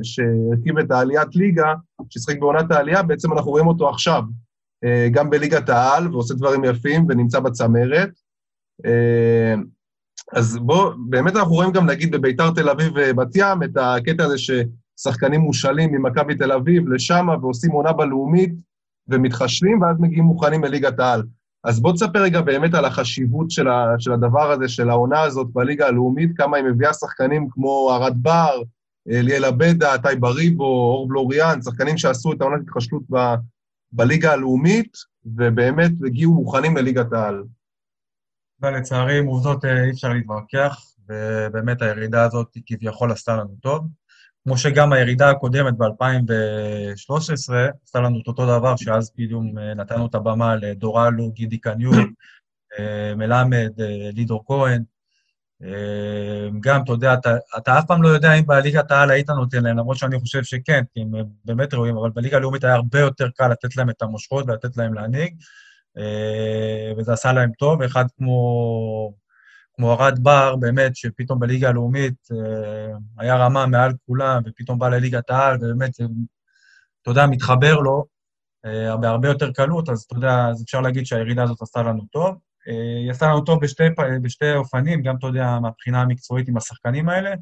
[0.02, 1.74] שהרכיב את העליית ליגה,
[2.10, 4.22] ששחק בעונת העלייה, בעצם אנחנו רואים אותו עכשיו,
[4.84, 8.10] אה, גם בליגת העל, ועושה דברים יפים, ונמצא בצמרת.
[8.86, 9.54] אה,
[10.32, 14.36] אז בוא, באמת אנחנו רואים גם, נגיד, בביתר תל אביב ובת ים, את הקטע הזה
[14.38, 18.52] ששחקנים מושאלים ממכבי תל אביב לשם ועושים עונה בלאומית
[19.08, 21.22] ומתחשבים, ואז מגיעים מוכנים לליגת העל.
[21.64, 25.46] אז בוא תספר רגע באמת על החשיבות של, ה, של הדבר הזה, של העונה הזאת
[25.52, 28.62] בליגה הלאומית, כמה היא מביאה שחקנים כמו ארד בר,
[29.06, 33.16] ליאל עבדה, טייב בריבו, אור בלוריאן, שחקנים שעשו את העונת התחשלות ב,
[33.92, 37.42] בליגה הלאומית, ובאמת הגיעו מוכנים לליגת העל.
[38.62, 43.86] ולצערי, עם עובדות אה, אי אפשר להתווכח, ובאמת הירידה הזאת כביכול עשתה לנו טוב.
[44.44, 50.14] כמו שגם הירידה הקודמת ב-2013 עשתה לנו את אותו דבר, שאז כאילו אה, נתנו את
[50.14, 51.94] הבמה לדורלו, גידי קניור,
[52.78, 53.72] אה, מלמד,
[54.14, 54.82] לידור כהן.
[56.60, 59.78] גם, אתה יודע, אתה, אתה אף פעם לא יודע אם בליגת העל היית נותן להם,
[59.78, 61.12] למרות שאני חושב שכן, כי הם
[61.44, 64.94] באמת ראויים, אבל בליגה הלאומית היה הרבה יותר קל לתת להם את המושכות ולתת להם
[64.94, 65.34] להנהיג.
[65.98, 69.14] אה, וזה עשה להם טוב, אחד כמו,
[69.76, 75.30] כמו ארד בר, באמת, שפתאום בליגה הלאומית אה, היה רמה מעל כולם, ופתאום בא לליגת
[75.30, 75.90] העל, ובאמת,
[77.02, 78.04] אתה יודע, מתחבר לו
[78.64, 82.36] אה, בהרבה יותר קלות, אז אתה יודע, אז אפשר להגיד שהירידה הזאת עשתה לנו טוב.
[83.02, 83.82] היא עשתה לנו טוב בשתי,
[84.22, 87.34] בשתי אופנים, גם, אתה יודע, מהבחינה המקצועית עם השחקנים האלה,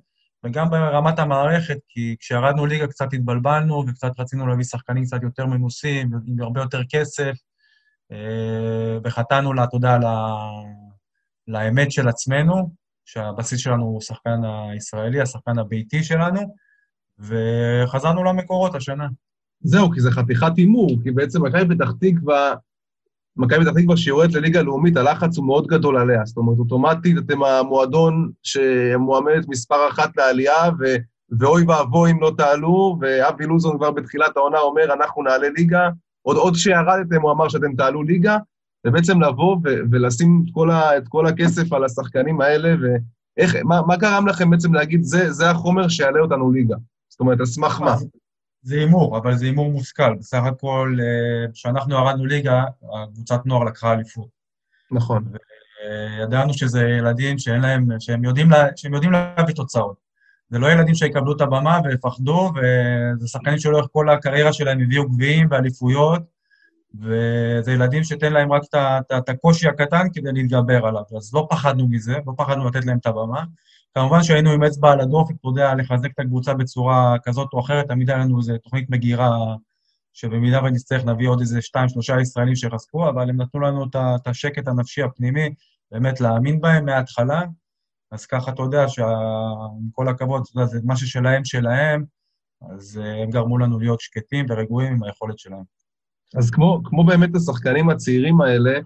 [0.44, 6.10] וגם ברמת המערכת, כי כשירדנו ליגה קצת התבלבלנו, וקצת רצינו להביא שחקנים קצת יותר מנוסים,
[6.26, 7.32] עם הרבה יותר כסף, אה,
[9.04, 9.98] וחטאנו, לה, אתה יודע,
[11.48, 12.70] לאמת של עצמנו,
[13.04, 16.40] שהבסיס שלנו הוא השחקן הישראלי, השחקן הביתי שלנו,
[17.18, 19.06] וחזרנו למקורות השנה.
[19.60, 22.54] זהו, כי זה חתיכת הימור, כי בעצם מכבי פתח תקווה,
[23.36, 26.24] מכבי פתח תקווה שיורדת לליגה הלאומית, הלחץ הוא מאוד גדול עליה.
[26.24, 30.84] זאת אומרת, אוטומטית אתם המועדון שמועמדת מספר אחת לעלייה, ו...
[31.40, 35.88] ואוי ואבוי אם לא תעלו, ואבי לוזון כבר בתחילת העונה אומר, אנחנו נעלה ליגה,
[36.26, 38.36] עוד, עוד שירדתם, הוא אמר שאתם תעלו ליגה,
[38.86, 43.82] ובעצם לבוא ו- ולשים את כל, ה- את כל הכסף על השחקנים האלה, ואיך, מה,
[43.82, 46.76] מה גרם לכם בעצם להגיד, זה, זה החומר שיעלה אותנו ליגה?
[47.08, 47.96] זאת אומרת, על סמך מה?
[48.62, 50.14] זה הימור, אבל זה הימור מושכל.
[50.18, 52.64] בסך הכל, אה, כשאנחנו ירדנו ליגה,
[53.02, 54.28] הקבוצת נוער לקחה אליפות.
[54.90, 55.24] נכון.
[56.20, 60.05] וידענו שזה ילדים שאין להם, שהם יודעים, לה, שהם יודעים להביא תוצאות.
[60.50, 65.48] זה לא ילדים שיקבלו את הבמה ויפחדו, וזה שחקנים שלאורך כל הקריירה שלהם הביאו גביעים
[65.50, 66.22] ואליפויות,
[67.00, 68.62] וזה ילדים שתן להם רק
[69.18, 71.02] את הקושי הקטן כדי להתגבר עליו.
[71.16, 73.44] אז לא פחדנו מזה, לא פחדנו לתת להם את הבמה.
[73.94, 77.88] כמובן שהיינו עם אצבע על הדופק, אתה יודע, לחזק את הקבוצה בצורה כזאת או אחרת,
[77.88, 79.54] תמיד היה לנו איזו תוכנית מגירה,
[80.12, 84.68] שבמידה ונצטרך נביא עוד איזה שתיים, שלושה ישראלים שיחזקו, אבל הם נתנו לנו את השקט
[84.68, 85.54] הנפשי הפנימי,
[85.92, 87.42] באמת להאמין בהם מההתחלה,
[88.16, 92.04] אז ככה אתה יודע שעם כל הכבוד, אתה יודע, זה מה ששלהם שלהם,
[92.70, 95.62] אז uh, הם גרמו לנו להיות שקטים ורגועים עם היכולת שלהם.
[96.36, 98.78] אז כמו, כמו באמת השחקנים הצעירים האלה,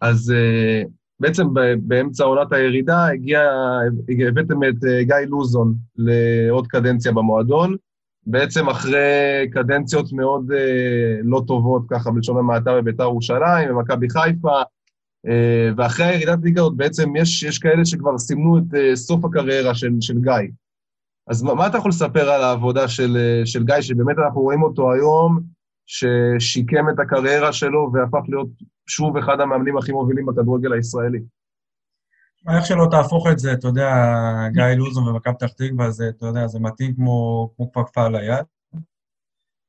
[0.00, 0.88] אז uh,
[1.20, 1.46] בעצם
[1.82, 3.40] באמצע עונת הירידה הגיע,
[4.28, 7.76] הבאתם את uh, גיא לוזון לעוד קדנציה במועדון,
[8.26, 10.54] בעצם אחרי קדנציות מאוד uh,
[11.22, 14.62] לא טובות, ככה בלשון המעטה בביתר ירושלים, במכבי חיפה, אה,
[15.76, 19.90] ואחרי הירידת ליגה עוד בעצם יש, יש כאלה שכבר סימנו את אה, סוף הקריירה של,
[20.00, 20.50] של גיא.
[21.26, 24.62] אז מה, מה אתה יכול לספר על העבודה של, אה, של גיא, שבאמת אנחנו רואים
[24.62, 25.40] אותו היום,
[25.86, 28.48] ששיקם את הקריירה שלו והפך להיות
[28.86, 31.18] שוב אחד המאמנים הכי מובילים בכדורגל הישראלי?
[32.56, 33.90] איך שלא תהפוך את זה, אתה יודע,
[34.52, 38.44] גיא לוזון ומכבי פתח תקווה, זה, אתה יודע, זה מתאים כמו, כמו כפפה על היד.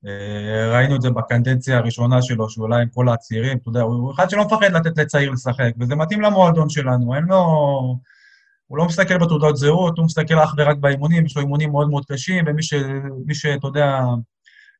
[0.08, 4.13] אה, ראינו את זה בקנדנציה הראשונה שלו, שהוא עלה עם כל הצעירים, אתה יודע, הוא
[4.13, 7.44] אחד שלא מפחד לתת לצעיר לשחק, וזה מתאים למועדון שלנו, אין לו...
[8.68, 12.06] הוא לא מסתכל בתעודות זהות, הוא מסתכל אך ורק באימונים, יש לו אימונים מאוד מאוד
[12.06, 12.74] קשים, ומי ש...
[13.34, 14.00] שאתה יודע,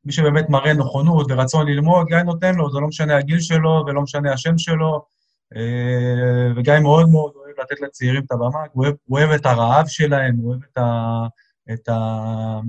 [0.06, 4.02] מי שבאמת מראה נכונות ורצון ללמוד, גיא נותן לו, זה לא משנה הגיל שלו ולא
[4.02, 5.06] משנה השם שלו,
[5.56, 9.88] אה, וגיא מאוד מאוד אוהב לתת לצעירים את הבמה, הוא אוהב, הוא אוהב את הרעב
[9.88, 11.28] שלהם, הוא אוהב את ה...
[11.74, 12.60] את ה...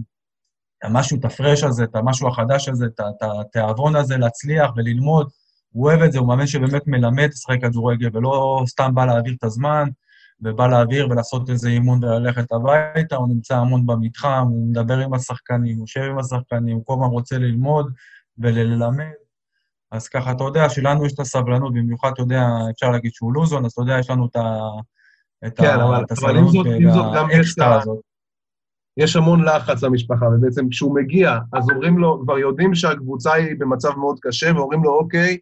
[0.86, 5.28] המשהו, את הפרש הזה, את המשהו החדש הזה, את התיאבון הזה להצליח וללמוד.
[5.72, 9.44] הוא אוהב את זה, הוא מאמן שבאמת מלמד לשחק כדורגל, ולא סתם בא להעביר את
[9.44, 9.88] הזמן,
[10.40, 15.76] ובא להעביר ולעשות איזה אימון וללכת הביתה, הוא נמצא המון במתחם, הוא מדבר עם השחקנים,
[15.76, 17.92] הוא יושב עם השחקנים, הוא כל הזמן רוצה ללמוד
[18.38, 19.04] וללמד.
[19.92, 23.64] אז ככה, אתה יודע שלנו יש את הסבלנות, במיוחד, אתה יודע, אפשר להגיד שהוא לוזון,
[23.64, 24.58] אז אתה יודע, יש לנו את ה...
[25.46, 25.84] את כן, ה...
[25.84, 27.30] אבל, את אבל עם זאת, עם זאת גם
[28.96, 33.96] יש המון לחץ למשפחה, ובעצם כשהוא מגיע, אז אומרים לו, כבר יודעים שהקבוצה היא במצב
[33.96, 35.38] מאוד קשה, ואומרים לו, אוקיי,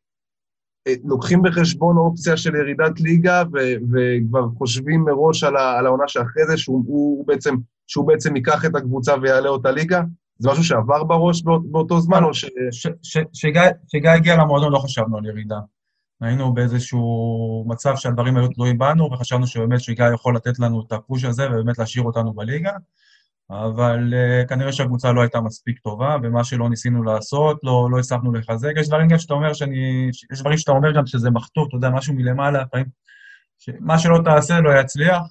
[0.87, 6.05] אה, לוקחים בחשבון אופציה של ירידת ליגה, ו- וכבר חושבים מראש על, ה- על העונה
[6.09, 7.55] שאחרי זה, שהוא הוא בעצם,
[7.87, 10.03] שהוא בעצם ייקח את הקבוצה ויעלה אותה ליגה?
[10.39, 12.47] זה משהו שעבר בראש באות, באותו זמן, או ש...
[13.83, 15.59] שגיא הגיע למועדון לא חשבנו על ירידה.
[16.21, 21.25] היינו באיזשהו מצב שהדברים היו תלויים בנו, וחשבנו שבאמת שגיא יכול לתת לנו את הפוש
[21.25, 22.73] הזה ובאמת להשאיר אותנו בליגה.
[23.51, 28.33] אבל uh, כנראה שהקבוצה לא הייתה מספיק טובה, ומה שלא ניסינו לעשות, לא, לא הצלחנו
[28.33, 28.73] לחזק.
[28.77, 30.09] יש דברים גם שאתה אומר שאני...
[30.33, 32.87] יש דברים שאתה אומר גם שזה מכתוב, אתה יודע, משהו מלמעלה, לפעמים...
[33.81, 35.23] מה שלא תעשה לא יצליח,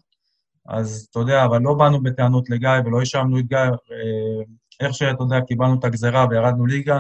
[0.70, 3.58] אז אתה יודע, אבל לא באנו בטענות לגיא ולא האשמנו את גיא.
[3.58, 4.44] אה,
[4.80, 7.00] איך שאתה יודע, קיבלנו את הגזרה וירדנו ליגה,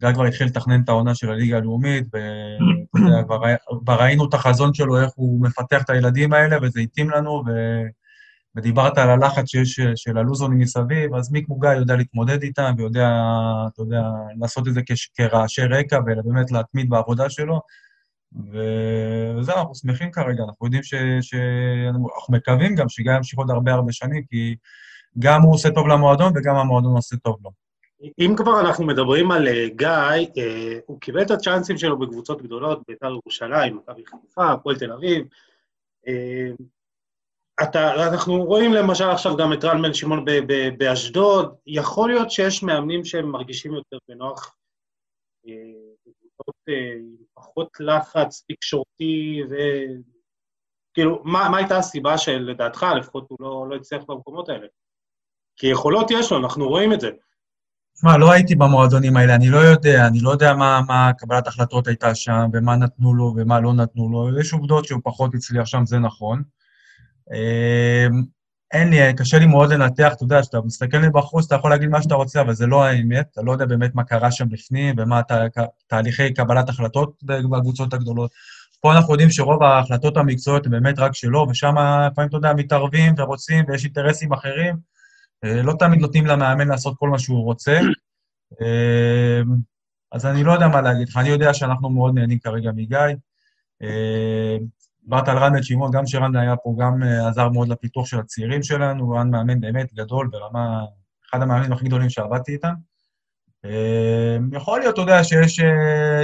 [0.00, 3.22] גיא כבר התחיל לתכנן את העונה של הליגה הלאומית, ואתה יודע,
[3.84, 7.50] כבר ראינו את החזון שלו, איך הוא מפתח את הילדים האלה, וזה התאים לנו, ו...
[8.56, 13.08] ודיברת על הלחץ שיש של הלוזונים מסביב, אז מי כמו גיא יודע להתמודד איתם, ויודע,
[13.72, 14.02] אתה יודע,
[14.40, 14.80] לעשות את זה
[15.14, 17.60] כרעשי רקע, ובאמת להתמיד בעבודה שלו.
[18.32, 20.94] וזהו, אנחנו שמחים כרגע, אנחנו יודעים ש...
[21.20, 21.34] ש...
[22.14, 24.56] אנחנו מקווים גם שגיא ימשיך עוד הרבה הרבה שנים, כי
[25.18, 27.50] גם הוא עושה טוב למועדון וגם המועדון עושה טוב לו.
[28.18, 29.88] אם כבר אנחנו מדברים על אה, גיא,
[30.38, 35.24] אה, הוא קיבל את הצ'אנסים שלו בקבוצות גדולות, בית"ר ירושלים, מכבי חיפה, הפועל תל אביב.
[37.60, 40.24] אה, אתה, אנחנו רואים למשל עכשיו גם את רן בן שמעון
[40.78, 44.56] באשדוד, יכול להיות שיש מאמנים שהם מרגישים יותר בנוח
[45.44, 53.76] בקבוצות עם פחות לחץ תקשורתי, וכאילו, מה, מה הייתה הסיבה שלדעתך, לפחות הוא לא, לא
[53.76, 54.66] הצליח במקומות האלה?
[55.56, 57.10] כי יכולות יש לו, אנחנו רואים את זה.
[57.94, 61.86] תשמע, לא הייתי במועדונים האלה, אני לא יודע, אני לא יודע מה, מה קבלת החלטות
[61.86, 64.40] הייתה שם, ומה נתנו לו ומה לא נתנו לו.
[64.40, 66.42] יש עובדות שהוא פחות הצליח שם, זה נכון.
[67.32, 68.22] אמ,
[68.72, 72.02] אין לי, קשה לי מאוד לנתח, אתה יודע, כשאתה מסתכל מבחוץ, אתה יכול להגיד מה
[72.02, 75.22] שאתה רוצה, אבל זה לא האמת, אתה לא יודע באמת מה קרה שם בפנים ומה
[75.22, 75.44] תה,
[75.86, 78.30] תהליכי קבלת החלטות בקבוצות הגדולות.
[78.80, 81.74] פה אנחנו יודעים שרוב ההחלטות המקצועיות הן באמת רק שלו, ושם
[82.10, 84.76] לפעמים, אתה יודע, מתערבים ורוצים ויש אינטרסים אחרים.
[85.44, 87.80] אה, לא תמיד נותנים למאמן לעשות כל מה שהוא רוצה.
[88.60, 89.42] אה,
[90.12, 92.98] אז אני לא יודע מה להגיד לך, אני יודע שאנחנו מאוד נהנים כרגע מגיא.
[95.12, 98.18] אה, דיברת על רן בן שמעון, גם שרן היה פה, גם עזר מאוד לפיתוח של
[98.18, 100.84] הצעירים שלנו, רן מאמן באמת גדול ברמה,
[101.30, 102.74] אחד המאמנים הכי גדולים שעבדתי איתם.
[104.52, 105.60] יכול להיות, אתה יודע, שיש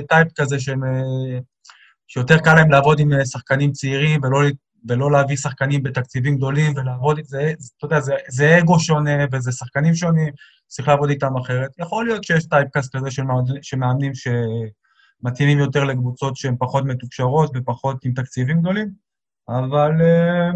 [0.08, 0.80] type כזה שהם,
[2.08, 4.38] שיותר קל להם לעבוד עם שחקנים צעירים ולא
[4.88, 9.94] ולא להביא שחקנים בתקציבים גדולים ולעבוד, זה, אתה יודע, זה, זה אגו שונה וזה שחקנים
[9.94, 10.32] שונים,
[10.66, 11.70] צריך לעבוד איתם אחרת.
[11.78, 13.10] יכול להיות שיש typecast כזה
[13.62, 14.12] של, מאמנים
[15.22, 18.90] שמתאימים יותר לקבוצות שהן פחות מתוקשרות ופחות עם תקציבים גדולים,
[19.48, 20.50] אבל אה,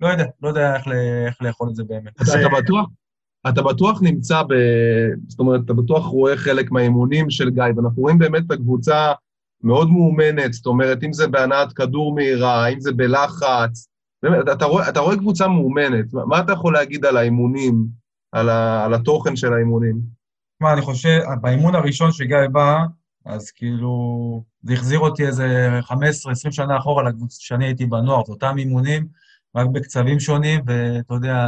[0.00, 0.88] לא יודע, לא יודע איך,
[1.26, 2.12] איך לאכול את זה באמת.
[2.20, 2.86] אתה בטוח?
[3.48, 4.52] אתה בטוח נמצא ב...
[5.28, 9.12] זאת אומרת, אתה בטוח רואה חלק מהאימונים של גיא, ואנחנו רואים באמת את הקבוצה
[9.62, 13.88] מאוד מאומנת, זאת אומרת, אם זה בהנעת כדור מהירה, אם זה בלחץ,
[14.22, 16.14] באמת, אתה רואה, אתה רואה קבוצה מאומנת.
[16.14, 17.86] מה אתה יכול להגיד על האימונים,
[18.32, 20.00] על, ה, על התוכן של האימונים?
[20.60, 22.78] מה, אני חושב, באימון הראשון שגיא בא,
[23.26, 25.92] אז כאילו, זה החזיר אותי איזה 15-20
[26.50, 29.06] שנה אחורה לקבוצה שאני הייתי בנוער, זה אותם אימונים,
[29.56, 31.46] רק בקצבים שונים, ואתה יודע,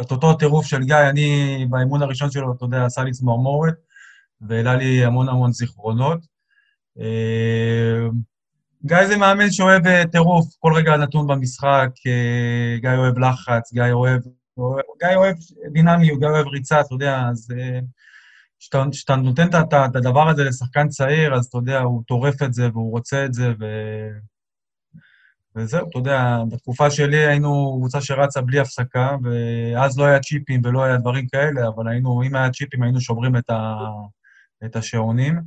[0.00, 3.74] את אותו טירוף של גיא, אני באימון הראשון שלו, אתה יודע, עשה לי צמרמורת,
[4.40, 6.18] והעלה לי המון המון זיכרונות.
[7.00, 8.08] אה,
[8.86, 13.92] גיא זה מאמן שאוהב אה, טירוף, כל רגע נתון במשחק, אה, גיא אוהב לחץ, גיא
[13.92, 14.20] אוהב,
[15.00, 15.36] גיא אוהב
[15.72, 17.48] דינמיות, גיא אוהב ריצה, אתה יודע, אז
[18.90, 22.90] כשאתה נותן את הדבר הזה לשחקן צעיר, אז אתה יודע, הוא טורף את זה והוא
[22.90, 23.64] רוצה את זה, ו...
[25.56, 30.84] וזהו, אתה יודע, בתקופה שלי היינו קבוצה שרצה בלי הפסקה, ואז לא היה צ'יפים ולא
[30.84, 33.74] היה דברים כאלה, אבל היינו, אם היה צ'יפים, היינו שוברים את, ה...
[34.64, 35.40] את השעונים.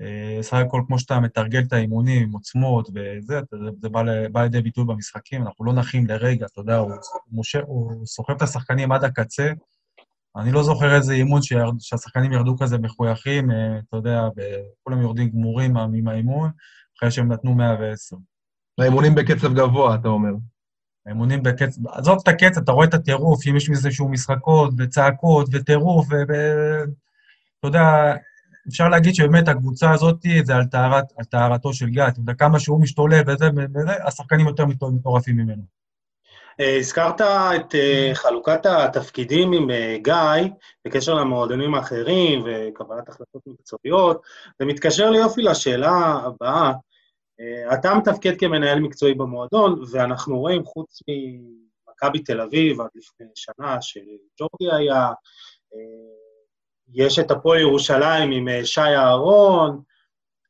[0.00, 3.40] אה, סך הכל, כמו שאתה מתרגל את האימונים עם עוצמות וזה,
[3.80, 6.92] זה בא, בא לידי ביטוי במשחקים, אנחנו לא נחים לרגע, אתה יודע, הוא,
[7.30, 9.52] מושה, הוא סוחב את השחקנים עד הקצה.
[10.36, 15.30] אני לא זוכר איזה אימון שירד, שהשחקנים ירדו כזה מחויכים, אה, אתה יודע, וכולם יורדים
[15.30, 16.50] גמורים עם האימון,
[16.98, 18.16] אחרי שהם נתנו 110.
[18.78, 20.32] האימונים בקצב גבוה, אתה אומר.
[21.06, 21.88] האימונים בקצב...
[21.88, 27.68] עזוב את הקצב, אתה רואה את הטירוף, אם יש מזה שהוא משחקות וצעקות וטירוף, ואתה
[27.68, 28.14] יודע,
[28.68, 32.08] אפשר להגיד שבאמת הקבוצה הזאת זה על, טהרת, על טהרתו של גיא.
[32.08, 35.62] אתה יודע, כמה שהוא משתולל וזה, וזה, השחקנים יותר מטורפים ממנו.
[36.60, 40.48] אה, הזכרת את אה, חלוקת התפקידים עם אה, גיא
[40.84, 44.22] בקשר למועדונים האחרים וקבלת החלטות מקצועיות.
[44.58, 46.72] זה מתקשר לי יופי לשאלה הבאה.
[47.74, 54.76] אתה מתפקד כמנהל מקצועי במועדון, ואנחנו רואים, חוץ ממכבי תל אביב עד לפני שנה, שג'ורדי
[54.76, 55.08] היה,
[56.92, 59.82] יש את הפועל ירושלים עם שי אהרון.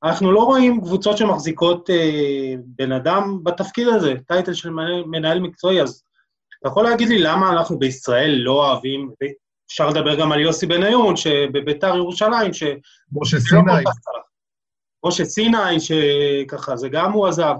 [0.05, 5.83] אנחנו לא רואים קבוצות שמחזיקות אה, בן אדם בתפקיד הזה, טייטל של מנהל, מנהל מקצועי,
[5.83, 6.03] אז
[6.61, 9.11] אתה יכול להגיד לי למה אנחנו בישראל לא אוהבים,
[9.67, 12.63] אפשר לדבר גם על יוסי בניון, שבביתר ירושלים, ש...
[13.13, 13.73] משה סיני.
[15.07, 17.55] משה סיני, שככה, זה גם הוא עזב.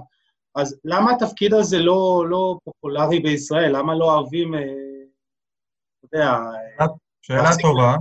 [0.55, 3.77] אז למה התפקיד הזה לא, לא פופולרי בישראל?
[3.77, 4.59] למה לא אוהבים, אה,
[6.05, 6.37] אתה יודע...
[7.21, 7.95] שאלה טובה.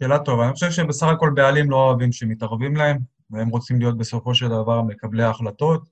[0.00, 0.44] שאלה טובה.
[0.44, 2.98] אני חושב שבסך הכל בעלים לא אוהבים שמתערבים להם,
[3.30, 5.88] והם רוצים להיות בסופו של דבר מקבלי ההחלטות.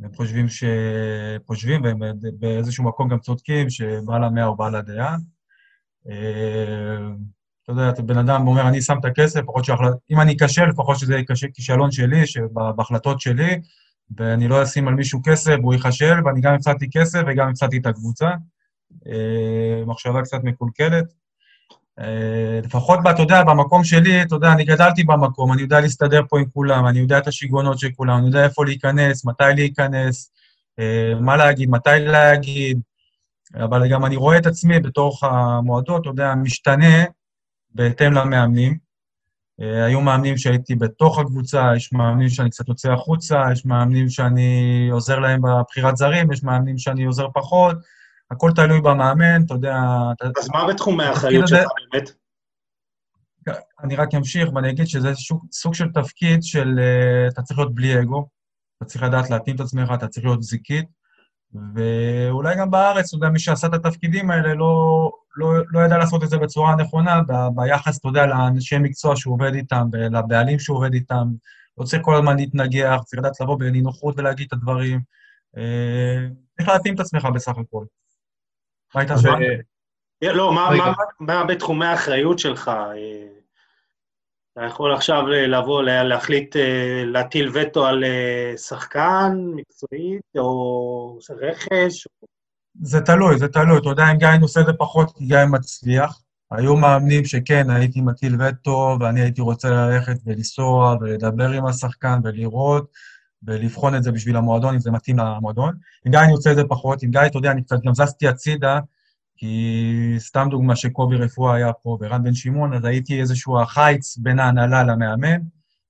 [0.00, 0.64] הם חושבים ש...
[1.46, 1.98] חושבים, והם
[2.38, 5.16] באיזשהו מקום גם צודקים, שבעל המאה הוא בעל הדעה.
[6.10, 7.08] אה,
[7.62, 9.94] אתה יודע, בן אדם אומר, אני שם את הכסף, לפחות שהחלט...
[10.10, 12.22] אם אני אכשל, לפחות שזה יהיה כישלון שלי,
[12.76, 13.60] בהחלטות שלי,
[14.16, 17.86] ואני לא אשים על מישהו כסף, והוא ייכשל, ואני גם הפסדתי כסף וגם הפסדתי את
[17.86, 18.30] הקבוצה.
[19.06, 21.23] אה, מחשבה קצת מקולקלת.
[22.00, 26.38] אה, לפחות, אתה יודע, במקום שלי, אתה יודע, אני גדלתי במקום, אני יודע להסתדר פה
[26.38, 30.32] עם כולם, אני יודע את השיגעונות של כולם, אני יודע איפה להיכנס, מתי להיכנס,
[30.78, 32.80] אה, מה להגיד, מתי להגיד,
[33.54, 37.04] אבל גם אני רואה את עצמי בתוך המועדות, אתה יודע, משתנה
[37.74, 38.78] בהתאם למאמנים.
[39.60, 44.88] אה, היו מאמנים שהייתי בתוך הקבוצה, יש מאמנים שאני קצת יוצא החוצה, יש מאמנים שאני
[44.92, 47.76] עוזר להם בבחירת זרים, יש מאמנים שאני עוזר פחות.
[48.30, 49.76] הכל תלוי במאמן, אתה יודע...
[50.38, 52.10] אז מה בתחומי האחריות שלך באמת?
[53.82, 55.12] אני רק אמשיך ואני אגיד שזה
[55.52, 56.78] סוג של תפקיד של...
[56.78, 58.28] אה, אתה צריך להיות בלי אגו,
[58.76, 60.86] אתה צריך לדעת להתאים את עצמך, אתה צריך להיות זיקית,
[61.74, 66.24] ואולי גם בארץ, אתה יודע, מי שעשה את התפקידים האלה לא, לא, לא ידע לעשות
[66.24, 70.76] את זה בצורה הנכונה, ב, ביחס, אתה יודע, לאנשי מקצוע שהוא עובד איתם, לבעלים שהוא
[70.76, 71.26] עובד איתם.
[71.78, 75.00] לא צריך כל הזמן להתנגח, צריך לדעת לבוא בנינוחות ולהגיד את הדברים.
[75.56, 77.86] אה, צריך להתאים את עצמך בסך הכול.
[78.94, 79.38] מה הייתה השאלה?
[80.22, 80.52] לא,
[81.20, 82.68] מה בתחומי האחריות שלך?
[82.68, 83.26] אה,
[84.52, 92.08] אתה יכול עכשיו לבוא, להחליט, אה, להטיל וטו על אה, שחקן מקצועית, או רכש?
[92.82, 93.78] זה תלוי, זה תלוי.
[93.78, 96.20] אתה יודע, אם גיא עושה את זה פחות, כי גיא מצליח.
[96.50, 102.90] היו מאמנים שכן, הייתי מטיל וטו, ואני הייתי רוצה ללכת ולנסוע ולדבר עם השחקן ולראות.
[103.46, 105.74] ולבחון את זה בשביל המועדון, אם זה מתאים למועדון.
[106.04, 108.28] עם גיא אני עושה את זה פחות, עם גיא, אתה יודע, אני קצת גם זזתי
[108.28, 108.80] הצידה,
[109.36, 114.38] כי סתם דוגמה שקובי רפואה היה פה ורן בן שמעון, אז הייתי איזשהו החיץ בין
[114.38, 115.40] ההנהלה למאמן,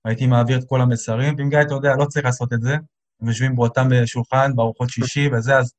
[0.05, 2.73] הייתי מעביר את כל המסרים, ועם גיא, אתה יודע, לא צריך לעשות את זה,
[3.21, 5.73] הם יושבים באותם שולחן, בארוחות שישי וזה, אז,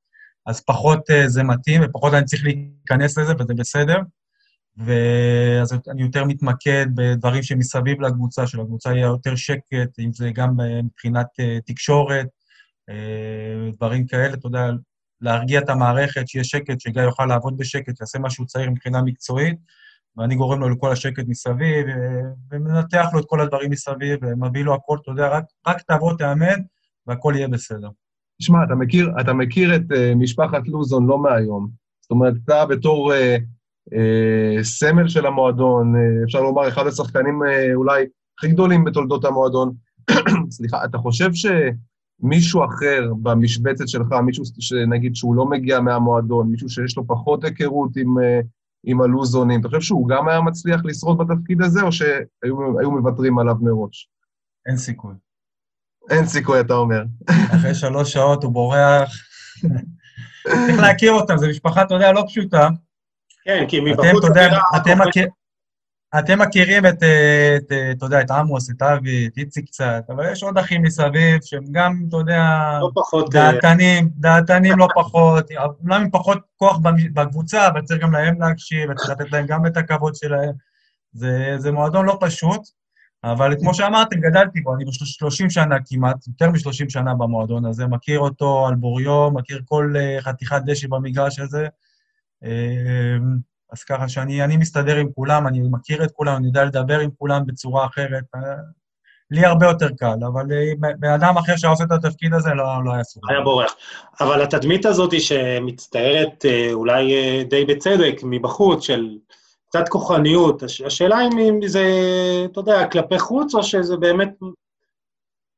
[0.47, 3.99] אז פחות uh, זה מתאים, ופחות אני צריך להיכנס לזה, וזה בסדר.
[4.77, 11.27] ואז אני יותר מתמקד בדברים שמסביב לקבוצה, שלקבוצה יהיה יותר שקט, אם זה גם מבחינת
[11.41, 12.27] uh, תקשורת,
[12.91, 14.71] uh, דברים כאלה, אתה יודע,
[15.21, 19.57] להרגיע את המערכת, שיהיה שקט, שגיא יוכל לעבוד בשקט, יעשה מה שהוא צריך מבחינה מקצועית,
[20.17, 21.87] ואני גורם לו לכל השקט מסביב,
[22.51, 26.61] ומנתח לו את כל הדברים מסביב, ומביא לו הכל, אתה יודע, רק, רק תעבוד, תאמן,
[27.07, 27.89] והכל יהיה בסדר.
[28.41, 29.83] תשמע, אתה מכיר, אתה מכיר את
[30.17, 31.71] משפחת לוזון לא מהיום.
[32.01, 33.13] זאת אומרת, אתה בתור
[34.63, 38.07] סמל של המועדון, uh, אפשר לומר, אחד השחקנים uh, אולי
[38.39, 39.73] הכי גדולים בתולדות המועדון.
[40.51, 46.97] סליחה, אתה חושב שמישהו אחר במשבצת שלך, מישהו שנגיד שהוא לא מגיע מהמועדון, מישהו שיש
[46.97, 48.15] לו פחות היכרות עם,
[48.85, 53.55] עם הלוזונים, אתה חושב שהוא גם היה מצליח לשרוד בתפקיד הזה, או שהיו מוותרים עליו
[53.61, 54.11] מראש?
[54.67, 55.15] אין סיכוי.
[56.11, 57.03] אין סיכוי, אתה אומר.
[57.29, 59.13] אחרי שלוש שעות הוא בורח.
[60.67, 62.69] צריך להכיר אותם, זו משפחה, אתה יודע, לא פשוטה.
[63.47, 64.25] כן, כי מבחוץ...
[64.77, 65.29] אתם, מכיר,
[66.19, 67.03] אתם מכירים את,
[67.57, 71.43] את, אתה יודע, את עמוס, את אבי, את איציק קצת, אבל יש עוד אחים מסביב
[71.43, 72.43] שהם גם, אתה יודע,
[72.81, 73.37] לא פחות...
[73.37, 76.79] אה, דעתנים, דעתנים לא פחות, אומנם עם פחות כוח
[77.13, 80.53] בקבוצה, אבל צריך גם להם להקשיב, וצריך לתת להם גם את הכבוד שלהם.
[81.13, 82.61] זה, זה מועדון לא פשוט,
[83.25, 88.21] אבל כמו שאמרתם, גדלתי בו, אני ב-30 שנה כמעט, יותר מ-30 שנה במועדון הזה, מכיר
[88.21, 91.67] אותו על בוריו, מכיר כל חתיכת דשא במגרש הזה.
[92.45, 92.49] Uh,
[93.73, 97.47] אז ככה שאני מסתדר עם כולם, אני מכיר את כולם, אני יודע לדבר עם כולם
[97.47, 98.25] בצורה אחרת.
[98.37, 98.41] Uh,
[99.31, 100.45] לי הרבה יותר קל, אבל
[100.99, 103.23] בן אדם אחר שהיה עושה את התפקיד הזה לא, לא היה סוג.
[103.31, 103.77] היה בורח.
[104.21, 109.19] אבל התדמית הזאת שמצטיירת אולי די בצדק מבחוץ, של
[109.69, 110.63] קצת כוחניות.
[110.87, 111.85] השאלה אם זה,
[112.53, 114.45] אתה יודע, כלפי חוץ, או שזה באמת, אתה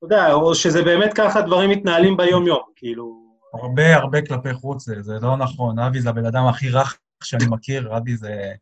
[0.03, 3.28] יודע, או שזה באמת ככה דברים מתנהלים ביום-יום, כאילו...
[3.55, 5.79] הרבה הרבה כלפי חוץ, זה, זה לא נכון.
[5.79, 8.53] אבי זה הבן אדם הכי רך שאני מכיר, אבי זה...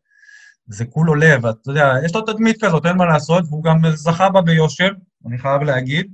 [0.69, 4.29] זה כולו לב, אתה יודע, יש לו תדמית כזאת, אין מה לעשות, והוא גם זכה
[4.29, 4.89] בה ביושר,
[5.27, 6.13] אני חייב להגיד,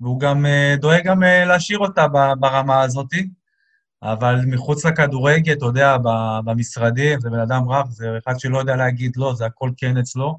[0.00, 2.06] והוא גם אה, דואג גם אה, להשאיר אותה
[2.40, 3.28] ברמה הזאתי.
[4.02, 5.96] אבל מחוץ לכדורגל, אתה יודע,
[6.44, 10.38] במשרדים, זה בן אדם רב, זה אחד שלא יודע להגיד לא, זה הכל כן אצלו.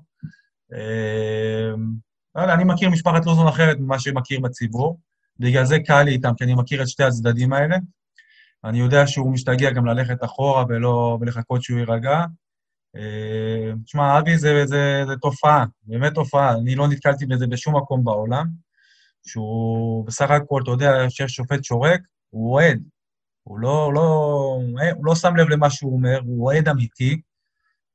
[0.73, 1.93] אמ,
[2.35, 4.97] לא אני מכיר משפחת לוזון אחרת ממה שמכיר בציבור.
[5.41, 7.77] בגלל זה קל לי איתם, כי אני מכיר את שתי הצדדים האלה.
[8.63, 12.25] אני יודע שהוא משתגע גם ללכת אחורה ולא, ולחכות שהוא יירגע.
[13.85, 16.53] תשמע, אמ, אבי זה, זה, זה תופעה, באמת תופעה.
[16.53, 18.45] אני לא נתקלתי בזה בשום מקום בעולם.
[19.27, 22.83] שהוא בסך הכל, אתה יודע, שיש שופט שורק, הוא אוהד.
[23.43, 24.01] הוא לא, לא,
[24.95, 27.21] הוא לא שם לב למה שהוא אומר, הוא אוהד אמיתי,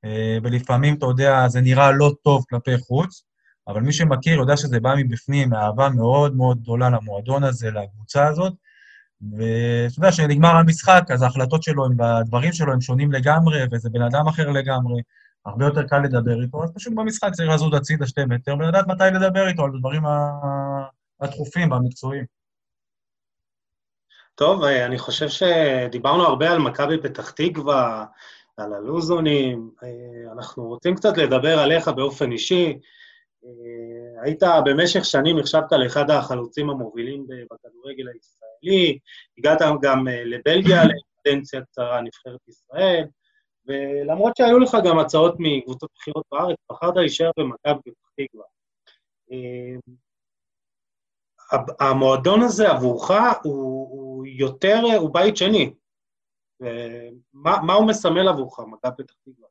[0.05, 3.24] אה, ולפעמים, אתה יודע, זה נראה לא טוב כלפי חוץ,
[3.68, 8.52] אבל מי שמכיר יודע שזה בא מבפנים, מאהבה מאוד מאוד גדולה למועדון הזה, לקבוצה הזאת,
[9.32, 14.28] ואתה יודע, כשנגמר המשחק, אז ההחלטות שלו, הדברים שלו הם שונים לגמרי, וזה בן אדם
[14.28, 15.02] אחר לגמרי,
[15.46, 19.04] הרבה יותר קל לדבר איתו, אז פשוט במשחק צריך לזוז הצידה שתי מטר, ולדעת מתי
[19.14, 20.02] לדבר איתו על הדברים
[21.20, 22.24] הדחופים והמקצועיים.
[24.34, 28.04] טוב, אה, אני חושב שדיברנו הרבה על מכבי פתח תקווה,
[28.56, 32.78] על הלוזונים, אה, אנחנו רוצים קצת לדבר עליך באופן אישי.
[33.47, 38.99] אה, היית במשך שנים, נחשבת לאחד החלוצים המובילים בכדורגל הישראלי,
[39.38, 43.05] הגעת גם לבלגיה לקדנציה קצרה, נבחרת ישראל,
[43.66, 48.44] ולמרות שהיו לך גם הצעות מקבוצות בחירות בארץ, בחרת להישאר במכבי פתח תקווה.
[51.80, 53.11] המועדון הזה עבורך
[53.42, 55.74] הוא, הוא יותר, הוא בית שני.
[57.32, 59.45] מה, מה הוא מסמל עבורך, מכבי פתח תקווה?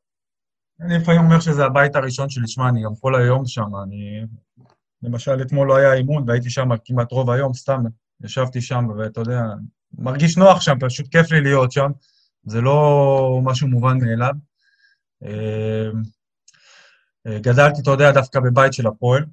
[0.80, 4.24] אני לפעמים אומר שזה הבית הראשון שלי, שמע, אני גם כל היום שם, אני...
[5.02, 7.82] למשל, אתמול לא היה אימון, והייתי שם כמעט רוב היום, סתם
[8.24, 9.42] ישבתי שם, ואתה יודע,
[9.98, 11.90] מרגיש נוח שם, פשוט כיף לי להיות שם,
[12.44, 14.32] זה לא משהו מובן מאליו.
[15.24, 15.90] אה,
[17.26, 19.24] אה, גדלתי, אתה יודע, דווקא בבית של הפועל,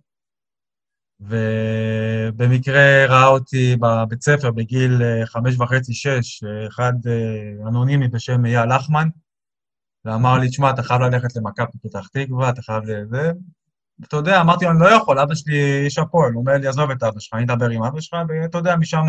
[1.19, 6.93] ובמקרה ראה אותי בבית ספר בגיל אה, חמש וחצי, שש, אחד
[7.67, 9.09] אנונימי בשם אייל לחמן,
[10.05, 13.31] ואמר לי, תשמע, אתה חייב ללכת למכבי פתח תקווה, אתה חייב לזה.
[13.99, 16.33] ואתה יודע, אמרתי לו, אני לא יכול, אבא שלי איש הפועל.
[16.33, 19.05] הוא אומר לי, עזוב את אבא שלך, אני אדבר עם אבא שלך, ואתה יודע, משם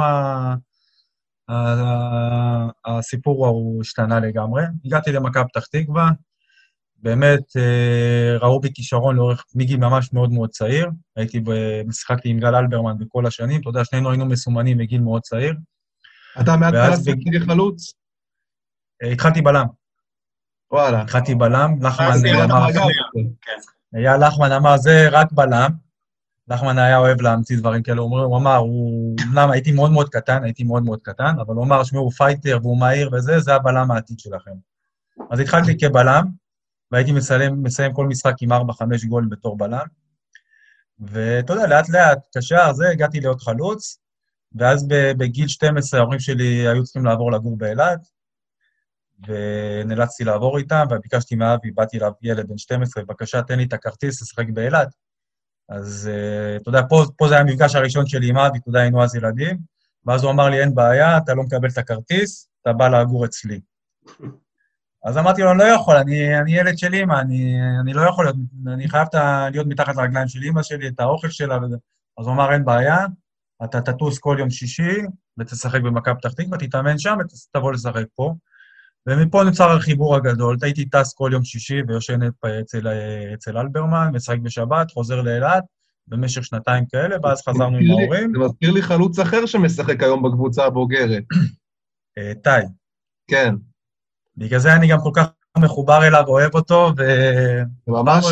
[2.84, 4.62] הסיפור הוא השתנה לגמרי.
[4.84, 6.11] הגעתי למכבי פתח תקווה,
[6.97, 10.90] באמת אה, ראו בי כישרון לאורך, מגיל ממש מאוד מאוד צעיר.
[11.16, 11.42] הייתי,
[11.86, 15.55] משחקתי עם גל אלברמן בכל השנים, אתה יודע, שנינו היינו מסומנים מגיל מאוד צעיר.
[16.40, 17.95] אתה מהתחלה שיחקתי כחלוץ?
[19.03, 19.66] אה, התחלתי בלם.
[20.74, 21.02] וואלה.
[21.02, 22.66] התחלתי בלם, לחמן אמר...
[23.92, 25.70] היה לחמן אמר, זה רק בלם.
[26.48, 29.16] לחמן היה אוהב להמציא דברים כאלה, הוא אמר, הוא...
[29.22, 32.59] אמנם הייתי מאוד מאוד קטן, הייתי מאוד מאוד קטן, אבל הוא אמר, שמעו, הוא fighter
[32.62, 34.50] והוא מהיר וזה, זה הבלם העתיד שלכם.
[35.30, 36.24] אז התחלתי כבלם,
[36.90, 38.56] והייתי מסיים, מסיים כל משחק עם 4-5
[39.08, 39.86] גולים בתור בלם.
[40.98, 43.98] ואתה יודע, לאט-לאט, קשר, זה, הגעתי להיות חלוץ,
[44.54, 48.13] ואז בגיל 12 ההורים שלי היו צריכים לעבור לגור באילת,
[49.28, 54.22] ונאלצתי לעבור איתם, וביקשתי מאבי, באתי אליו ילד בן 12, בבקשה, תן לי את הכרטיס
[54.22, 54.88] לשחק באילת.
[55.68, 58.80] אז uh, אתה יודע, פה, פה זה היה המפגש הראשון שלי עם אבי, אתה יודע,
[58.80, 59.58] היינו אז ילדים,
[60.06, 63.60] ואז הוא אמר לי, אין בעיה, אתה לא מקבל את הכרטיס, אתה בא לגור אצלי.
[65.04, 68.24] אז אמרתי לו, אני לא יכול, אני, אני ילד של אימא, אני, אני לא יכול
[68.24, 68.36] להיות,
[68.66, 69.08] אני חייב
[69.52, 71.76] להיות מתחת לרגליים של אימא שלי, את האוכל שלה וזה.
[72.18, 72.98] אז הוא אמר, אין בעיה,
[73.64, 75.02] אתה תטוס כל יום שישי
[75.38, 78.34] ותשחק במכבי פתח תקווה, תתאמן שם ותבוא לשחק פה.
[79.07, 80.57] ומפה נוצר החיבור הגדול.
[80.62, 82.18] הייתי טס כל יום שישי ויושן
[82.61, 82.88] אצל,
[83.34, 85.64] אצל אלברמן, משחק בשבת, חוזר לאילת,
[86.09, 88.32] במשך שנתיים כאלה, ואז חזרנו עם ההורים.
[88.32, 91.24] זה מזכיר לי חלוץ אחר שמשחק היום בקבוצה הבוגרת.
[92.18, 92.62] אה, טאי.
[93.30, 93.55] כן.
[94.36, 95.26] בגלל זה אני גם כל כך
[95.59, 97.02] מחובר אליו, אוהב אותו, ו...
[97.88, 98.24] ממש...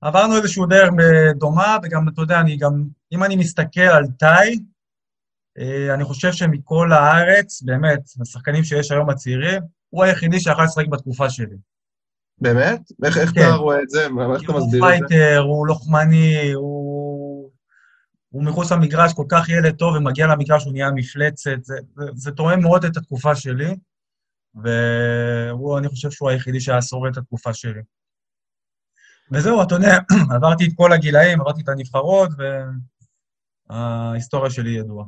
[0.00, 0.90] עברנו איזשהו דרך
[1.36, 4.54] דומה, וגם, אתה יודע, אני גם, אם אני מסתכל על טאי, אה,
[5.94, 11.56] אני חושב שמכל הארץ, באמת, השחקנים שיש היום הצעירים, הוא היחידי שיכול לשחק בתקופה שלי.
[12.40, 12.80] באמת?
[13.04, 13.40] איך, איך כן.
[13.40, 14.02] אתה רואה את זה?
[14.02, 14.78] איך אתה מסביר את זה?
[14.78, 17.50] הוא fighter, הוא לוחמני, הוא...
[18.28, 21.64] הוא מחוץ למגרש כל כך ילד טוב, ומגיע למגרש, הוא נהיה מפלצת.
[21.64, 23.76] זה, זה, זה תואם מאוד את התקופה שלי.
[24.62, 27.80] ואני חושב שהוא היחידי שהיה שורד את התקופה שלי.
[29.32, 29.98] וזהו, אתה יודע,
[30.36, 32.30] עברתי את כל הגילאים, עברתי את הנבחרות,
[33.70, 35.06] וההיסטוריה שלי ידועה.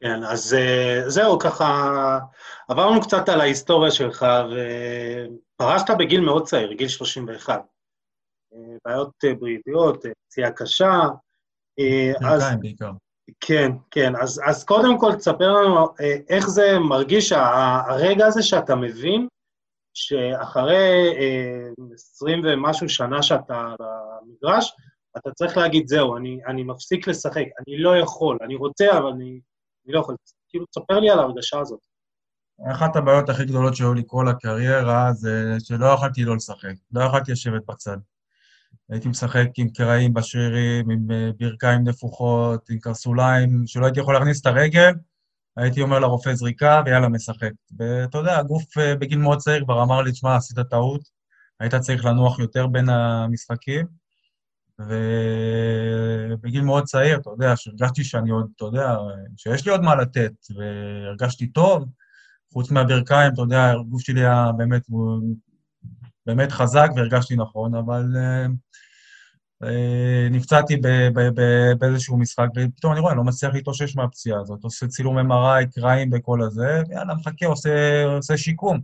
[0.00, 2.18] כן, אז אה, זהו, ככה,
[2.68, 7.62] עברנו קצת על ההיסטוריה שלך, ופרשת בגיל מאוד צעיר, גיל 31.
[8.54, 11.00] אה, בעיות אה, בריאותיות, פציעה קשה.
[12.26, 12.44] אז...
[12.60, 12.90] בעיקר.
[13.40, 14.12] כן, כן.
[14.16, 15.86] אז, אז קודם כל תספר לנו
[16.28, 19.28] איך זה מרגיש, הרגע הזה שאתה מבין
[19.98, 24.72] שאחרי אה, עשרים ומשהו שנה שאתה במגרש,
[25.16, 29.40] אתה צריך להגיד, זהו, אני, אני מפסיק לשחק, אני לא יכול, אני רוצה, אבל אני,
[29.88, 30.16] אני לא יכול.
[30.48, 31.80] כאילו, תספר לי על ההרגשה הזאת.
[32.72, 37.32] אחת הבעיות הכי גדולות שהיו לי כל הקריירה זה שלא יכולתי לא לשחק, לא יכולתי
[37.32, 37.96] לשבת בצד.
[38.90, 44.40] הייתי משחק עם קרעים בשרירים, עם אה, ברכיים נפוחות, עם קרסוליים, שלא הייתי יכול להכניס
[44.40, 44.92] את הרגל,
[45.56, 47.50] הייתי אומר לרופא זריקה, ויאללה, משחק.
[47.78, 51.00] ואתה יודע, הגוף אה, בגיל מאוד צעיר כבר אמר לי, תשמע, עשית טעות,
[51.60, 53.86] היית צריך לנוח יותר בין המשחקים.
[54.80, 58.96] ובגיל מאוד צעיר, אתה יודע, שהרגשתי שאני עוד, אתה יודע,
[59.36, 61.88] שיש לי עוד מה לתת, והרגשתי טוב,
[62.52, 64.82] חוץ מהברכיים, אתה יודע, הגוף שלי היה באמת,
[66.26, 68.50] באמת חזק והרגשתי נכון, אבל uh,
[69.64, 70.76] uh, נפצעתי
[71.78, 76.10] באיזשהו משחק, ופתאום אני רואה, אני לא מצליח להתאושש מהפציעה הזאת, עושה צילום MRI, קרעים
[76.12, 78.80] וכל הזה, ויאללה, מחכה, עושה, עושה שיקום.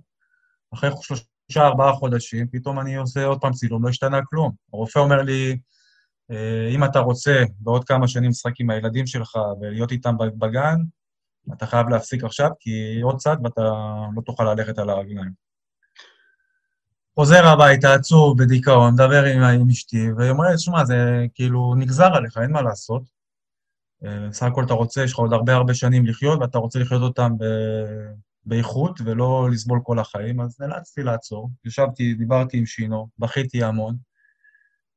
[0.75, 4.53] אחרי שלושה, ארבעה חודשים, פתאום אני עושה עוד פעם צילום, לא השתנה כלום.
[4.73, 5.57] הרופא אומר לי, אה,
[6.75, 10.77] אם אתה רוצה בעוד כמה שנים לשחק עם הילדים שלך ולהיות איתם בגן,
[11.53, 13.61] אתה חייב להפסיק עכשיו, כי עוד צעד ואתה
[14.17, 15.45] לא תוכל ללכת על הרגליים.
[17.15, 22.39] חוזר הביתה, עצוב, בדיכאון, מדבר עם, עם אשתי, והיא אומרת, שמע, זה כאילו נגזר עליך,
[22.39, 23.03] אין מה לעשות.
[24.05, 27.03] אה, בסך הכל אתה רוצה, יש לך עוד הרבה הרבה שנים לחיות, ואתה רוצה לחיות
[27.03, 27.45] אותם ב...
[28.47, 31.51] באיכות ולא לסבול כל החיים, אז נאלצתי לעצור.
[31.65, 33.97] ישבתי, דיברתי עם שינו, בכיתי המון,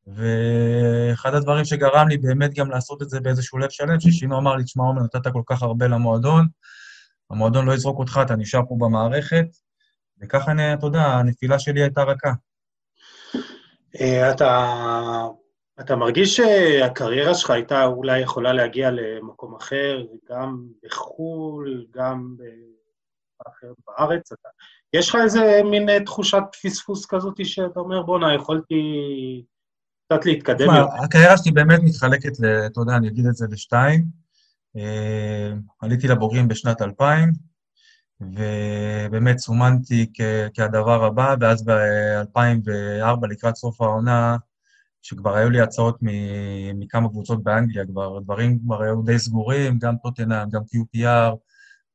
[0.08, 4.64] ואחד הדברים שגרם לי באמת גם לעשות את זה באיזשהו לב שלם, ששינו אמר לי,
[4.64, 6.48] תשמע, עומר, נתת כל כך הרבה למועדון,
[7.30, 9.46] המועדון לא יזרוק אותך, אתה נשאר פה במערכת,
[10.22, 12.34] וככה, אתה יודע, הנפילה שלי הייתה רכה.
[14.02, 14.74] אה, אתה,
[15.80, 22.36] אתה מרגיש שהקריירה שלך הייתה אולי יכולה להגיע למקום אחר, גם בחו"ל, גם
[23.88, 24.32] בארץ?
[24.32, 24.50] אתה,
[24.94, 28.76] יש לך איזה מין תחושת פספוס כזאת שאתה אומר, בואנה, יכולתי
[30.08, 31.04] קצת להתקדם יותר?
[31.04, 32.32] הקריירה שלי באמת מתחלקת,
[32.66, 34.06] אתה יודע, אני אגיד את זה לשתיים.
[34.78, 37.32] אה, עליתי לבוגרים בשנת 2000,
[38.22, 40.12] ובאמת סומנתי
[40.54, 44.38] כהדבר הבא, ואז ב-2004, לקראת סוף העונה,
[45.02, 45.98] שכבר היו לי הצעות
[46.76, 51.36] מכמה קבוצות באנגליה, כבר דברים כבר היו די סגורים, גם טוטנאם, גם QPR,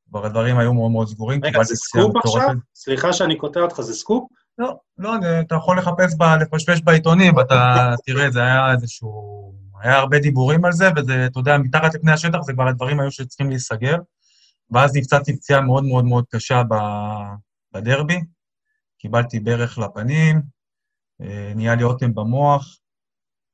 [0.08, 1.44] כבר הדברים היו מאוד מאוד סגורים.
[1.44, 2.48] רגע, זה סקופ עכשיו?
[2.74, 4.30] סליחה שאני קוטע אותך, זה סקופ?
[4.62, 9.52] לא, לא, אתה יכול לחפש, ב, לפשפש בעיתונים, ואתה תראה, זה היה איזשהו...
[9.80, 13.10] היה הרבה דיבורים על זה, וזה, אתה יודע, מתחת לפני השטח זה כבר הדברים היו
[13.10, 13.96] שצריכים להיסגר.
[14.72, 16.62] ואז נפצעתי פציעה מאוד מאוד מאוד קשה
[17.72, 18.20] בדרבי,
[18.98, 20.42] קיבלתי ברך לפנים,
[21.20, 22.78] אה, נהיה לי אוטם במוח,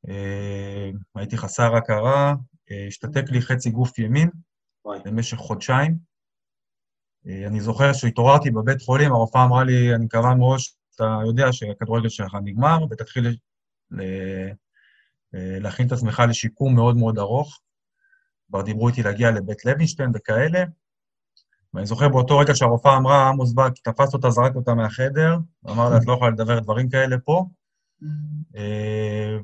[0.09, 2.35] אה, הייתי חסר הכרה,
[2.71, 4.31] אה, השתתק לי חצי גוף ימין
[5.05, 6.09] במשך חודשיים.
[7.47, 10.59] אני זוכר שהתעוררתי בבית חולים, הרופאה אמרה לי, אני מקווה מאוד
[10.99, 13.37] שאתה יודע שהכדורגל שלך נגמר, ותתחיל
[15.33, 17.61] להכין את עצמך לשיקום מאוד מאוד ארוך.
[18.49, 20.65] כבר דיברו איתי להגיע לבית לוינשטיין וכאלה.
[21.75, 25.97] ואני זוכר באותו רגע שהרופאה אמרה, עמוס בא, תפס אותה, זרק אותה מהחדר, ואמר לה,
[25.97, 27.45] את לא יכולה לדבר דברים כאלה פה.
[28.57, 29.37] אה,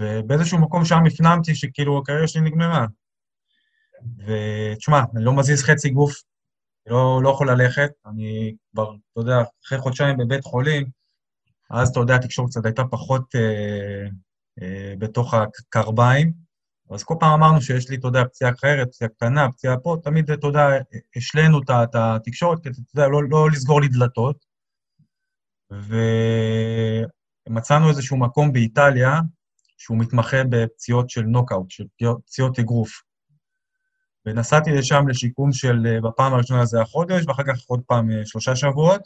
[0.00, 2.86] ובאיזשהו מקום שם הפנמתי שכאילו הקריירה שלי נגמרה.
[4.18, 6.22] ותשמע, אני לא מזיז חצי גוף,
[6.86, 10.86] אני לא, לא יכול ללכת, אני כבר, אתה יודע, אחרי חודשיים בבית חולים,
[11.70, 14.06] אז אתה יודע, התקשורת קצת הייתה פחות אה,
[14.62, 16.32] אה, בתוך הקרביים,
[16.90, 20.30] אז כל פעם אמרנו שיש לי, אתה יודע, פציעה אחרת, פציעה קטנה, פציעה פה, תמיד,
[20.30, 20.66] אתה יודע,
[21.16, 24.44] השלינו את התקשורת, כדי, אתה יודע, לא, לא לסגור לי דלתות.
[27.48, 29.20] ומצאנו איזשהו מקום באיטליה,
[29.76, 31.84] שהוא מתמחה בפציעות של נוקאוט, של
[32.24, 33.02] פציעות אגרוף.
[34.26, 39.02] ונסעתי לשם לשיקום של, בפעם הראשונה זה החודש, ואחר כך עוד פעם אה, שלושה שבועות.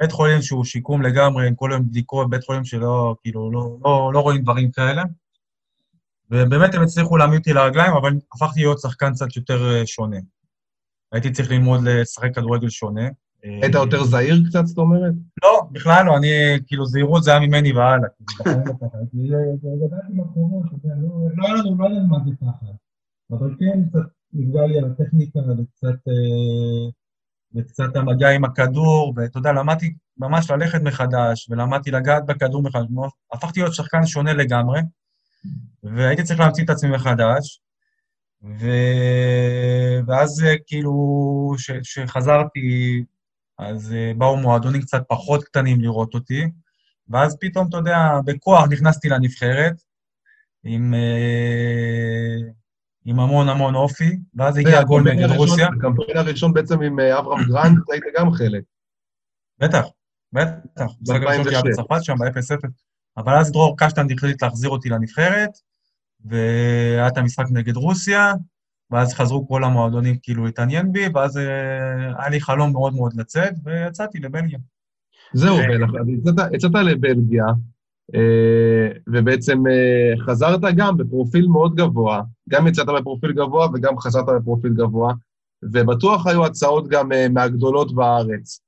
[0.00, 4.10] בית חולים שהוא שיקום לגמרי, עם כל היום בדיקות, בית חולים שלא, כאילו, לא, לא,
[4.12, 5.02] לא רואים דברים כאלה.
[6.30, 10.18] ובאמת הם הצליחו להעמיד אותי לרגליים, אבל הפכתי להיות שחקן קצת יותר אה, שונה.
[11.12, 13.08] הייתי צריך ללמוד לשחק כדורגל שונה.
[13.42, 15.12] היית יותר זהיר קצת, זאת אומרת?
[15.42, 16.28] לא, בכלל לא, אני,
[16.66, 18.08] כאילו, זהירות זה היה ממני והלאה.
[21.36, 22.66] לא היה לנו, לא היה לנו מה זה ככה.
[23.30, 26.90] אבל כן, קצת נפגע לי על הטכניקה וקצת, אה,
[27.54, 32.86] וקצת המגע עם הכדור, ואתה יודע, למדתי ממש ללכת מחדש, ולמדתי לגעת בכדור מחדש.
[33.32, 34.80] הפכתי להיות שחקן שונה לגמרי.
[35.82, 37.60] והייתי צריך להמציא את עצמי מחדש.
[38.42, 38.66] ו...
[40.06, 40.92] ואז אה, כאילו,
[41.82, 43.04] כשחזרתי,
[43.58, 46.42] אז אה, באו מועדונים קצת פחות קטנים לראות אותי,
[47.08, 49.74] ואז פתאום, אתה יודע, בכוח נכנסתי לנבחרת,
[50.64, 50.94] עם,
[53.04, 55.68] עם המון המון אופי, ואז הגיע הגול נגד רוסיה.
[55.68, 58.62] הקמפיין הראשון בעצם עם אברהם גרנט, היית גם חלק.
[59.58, 59.84] בטח,
[60.32, 60.86] בטח.
[61.02, 62.68] משחק הראשון שהיה בצרפת שם, ב-0-0.
[63.16, 65.50] אבל אז דרור קשטן החליט להחזיר אותי לנבחרת,
[66.24, 68.32] והיה את המשחק נגד רוסיה,
[68.90, 73.52] ואז חזרו כל המועדונים כאילו להתעניין בי, ואז אה, היה לי חלום מאוד מאוד לצאת,
[73.64, 74.58] ויצאתי לבלגיה.
[75.32, 75.58] זהו,
[76.52, 77.52] יצאת לבלגיה, אה,
[79.06, 85.12] ובעצם אה, חזרת גם בפרופיל מאוד גבוה, גם יצאת בפרופיל גבוה וגם חזרת בפרופיל גבוה,
[85.62, 88.60] ובטוח היו הצעות גם מהגדולות בארץ.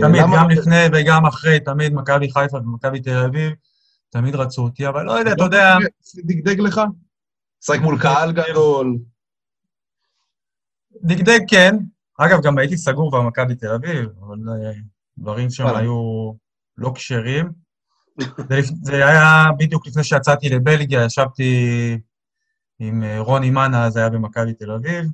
[0.00, 3.52] תמיד, גם לפני וגם אחרי, תמיד מכבי חיפה ומכבי תל אביב
[4.10, 5.76] תמיד רצו אותי, אבל לא יודע, אתה יודע...
[6.16, 6.80] דגדג לך?
[7.62, 8.98] משחק מול קהל גדול.
[11.02, 11.76] דגדג כן.
[12.18, 14.72] אגב, גם הייתי סגור במכבי תל אביב, אבל אה,
[15.18, 15.66] דברים שם.
[15.66, 16.32] היו
[16.78, 17.65] לא כשרים.
[18.48, 21.52] זה זה היה בדיוק לפני שיצאתי לבלגיה, ישבתי
[22.78, 25.04] עם אה, רוני מנה, אז היה במכבי תל אביב,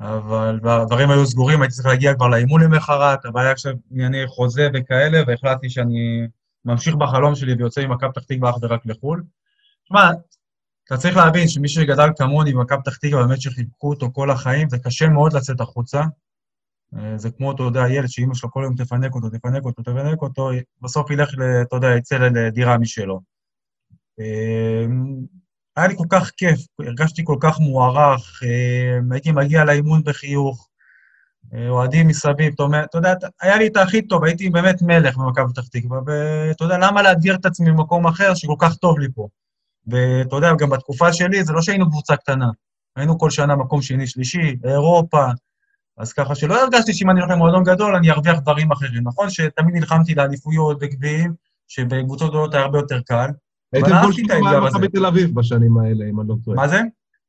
[0.00, 4.68] אבל הדברים היו סגורים, הייתי צריך להגיע כבר לאימון למחרת, אבל היה עכשיו ענייני חוזה
[4.74, 6.26] וכאלה, והחלטתי שאני
[6.64, 9.22] ממשיך בחלום שלי ויוצא ממכבי פתח תקווה אך ורק לחו"ל.
[9.84, 10.10] שמע,
[10.84, 14.78] אתה צריך להבין שמי שגדל כמוני במכבי פתח תקווה, באמת שחיבקו אותו כל החיים, זה
[14.78, 16.02] קשה מאוד לצאת החוצה.
[16.96, 20.22] אה, זה כמו, אתה יודע, ילד שאימא שלו כל היום תפנק אותו, תפנק אותו, תפנק
[20.22, 20.50] אותו,
[20.82, 23.20] בסוף ילך, אתה יודע, יצא לדירה משלו.
[24.20, 24.86] אה,
[25.76, 30.68] היה לי כל כך כיף, הרגשתי כל כך מוערך, אה, הייתי מגיע לאימון בחיוך,
[31.68, 32.52] אוהדים מסביב,
[32.84, 36.78] אתה יודע, היה לי את הכי טוב, הייתי באמת מלך במכבי פתח תקווה, ואתה יודע,
[36.78, 39.28] למה לאתגר את עצמי במקום אחר שכל כך טוב לי פה?
[39.86, 42.50] ואתה יודע, גם בתקופה שלי, זה לא שהיינו קבוצה קטנה,
[42.96, 45.26] היינו כל שנה מקום שני, שלישי, אירופה,
[45.98, 49.02] אז ככה שלא הרגשתי שאם אני הולך למועדון גדול, אני ארוויח דברים אחרים.
[49.04, 51.34] נכון שתמיד נלחמתי לאליפויות וגביעים,
[51.68, 53.30] שבקבוצות גדולות היה הרבה יותר קל.
[53.72, 54.78] הייתם אבל כל אהבתי את שנה מעל האתגר הזה.
[54.78, 56.56] מכבי תל אביב בשנים האלה, אם אני לא טועה.
[56.56, 56.80] מה זה?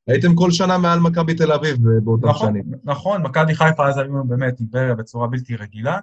[0.08, 2.64] הייתם כל שנה מעל מכבי תל אביב באותן נכון, שנים.
[2.84, 6.00] נכון, מכבי חיפה אז היו באמת אימפריה בצורה בלתי רגילה,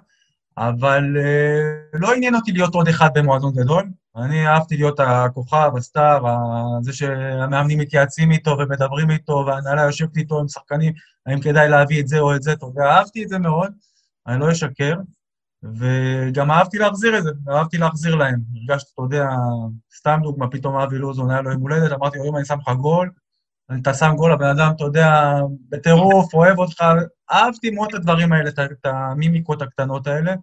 [0.57, 3.89] אבל אה, לא עניין אותי להיות עוד אחד במועדון גדול.
[4.15, 6.23] אני אהבתי להיות הכוכב, הסטאר,
[6.81, 10.93] זה שהמאמנים מתייעצים איתו ומדברים איתו, וההנהלה יושבת איתו עם שחקנים,
[11.25, 13.71] האם כדאי להביא את זה או את זה, אתה יודע, אהבתי את זה מאוד,
[14.27, 14.95] אני לא אשקר,
[15.63, 18.39] וגם אהבתי להחזיר את זה, אהבתי להחזיר להם.
[18.55, 19.29] הרגשתי, אתה יודע,
[19.97, 22.69] סתם דוגמה, פתאום אבי לוזון היה לו יום הולדת, אמרתי לו, אם אני שם לך
[22.77, 23.09] גול,
[23.81, 25.33] אתה שם גול, הבן אדם, אתה יודע,
[25.69, 26.83] בטירוף, אוהב אותך.
[27.31, 30.33] אהבתי מאוד את הדברים האלה, את המימיקות הקטנות האלה,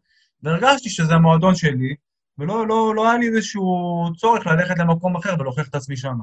[0.43, 1.95] והרגשתי שזה המועדון שלי,
[2.39, 3.65] ולא לא, לא היה לי איזשהו
[4.17, 6.17] צורך ללכת למקום אחר ולהוכיח את עצמי שם.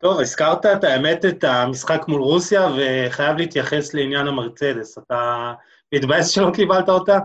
[0.00, 4.98] טוב, הזכרת את האמת את המשחק מול רוסיה, וחייב להתייחס לעניין המרצדס.
[4.98, 5.52] אתה
[5.94, 7.18] מתבאס שלא קיבלת אותה?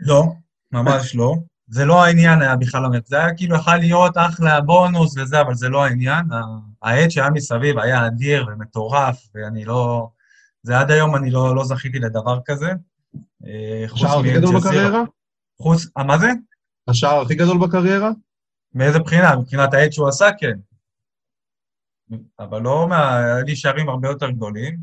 [0.00, 0.22] לא,
[0.72, 1.34] ממש לא.
[1.70, 5.68] זה לא העניין היה בכלל, זה היה כאילו יכול להיות אחלה בונוס וזה, אבל זה
[5.68, 6.32] לא העניין.
[6.32, 6.42] ה-
[6.82, 10.08] העד שהיה מסביב היה אדיר ומטורף, ואני לא...
[10.62, 12.70] זה עד היום אני לא, לא זכיתי לדבר כזה.
[13.46, 14.60] אה, השער הכי גדול.
[14.60, 15.02] בקריירה?
[15.62, 15.86] חוץ...
[15.98, 16.30] אה, מה זה?
[16.88, 18.10] השער הכי גדול בקריירה?
[18.74, 19.36] מאיזה בחינה?
[19.36, 20.58] מבחינת העד שהוא עשה, כן.
[22.38, 23.16] אבל לא מה...
[23.16, 24.78] היה לי שערים הרבה יותר גדולים,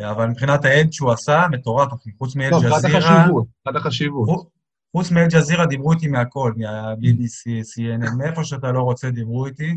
[0.00, 2.10] אבל מבחינת העד שהוא עשה, מטורף, אחי.
[2.18, 2.84] חוץ לא, מבחינת.
[2.84, 3.46] החשיבות.
[3.58, 4.59] מבחינת החשיבות.
[4.96, 9.76] חוץ- מאל-ג'זירה דיברו איתי מהכל, מה-BBC, CNN, מאיפה שאתה לא רוצה דיברו איתי.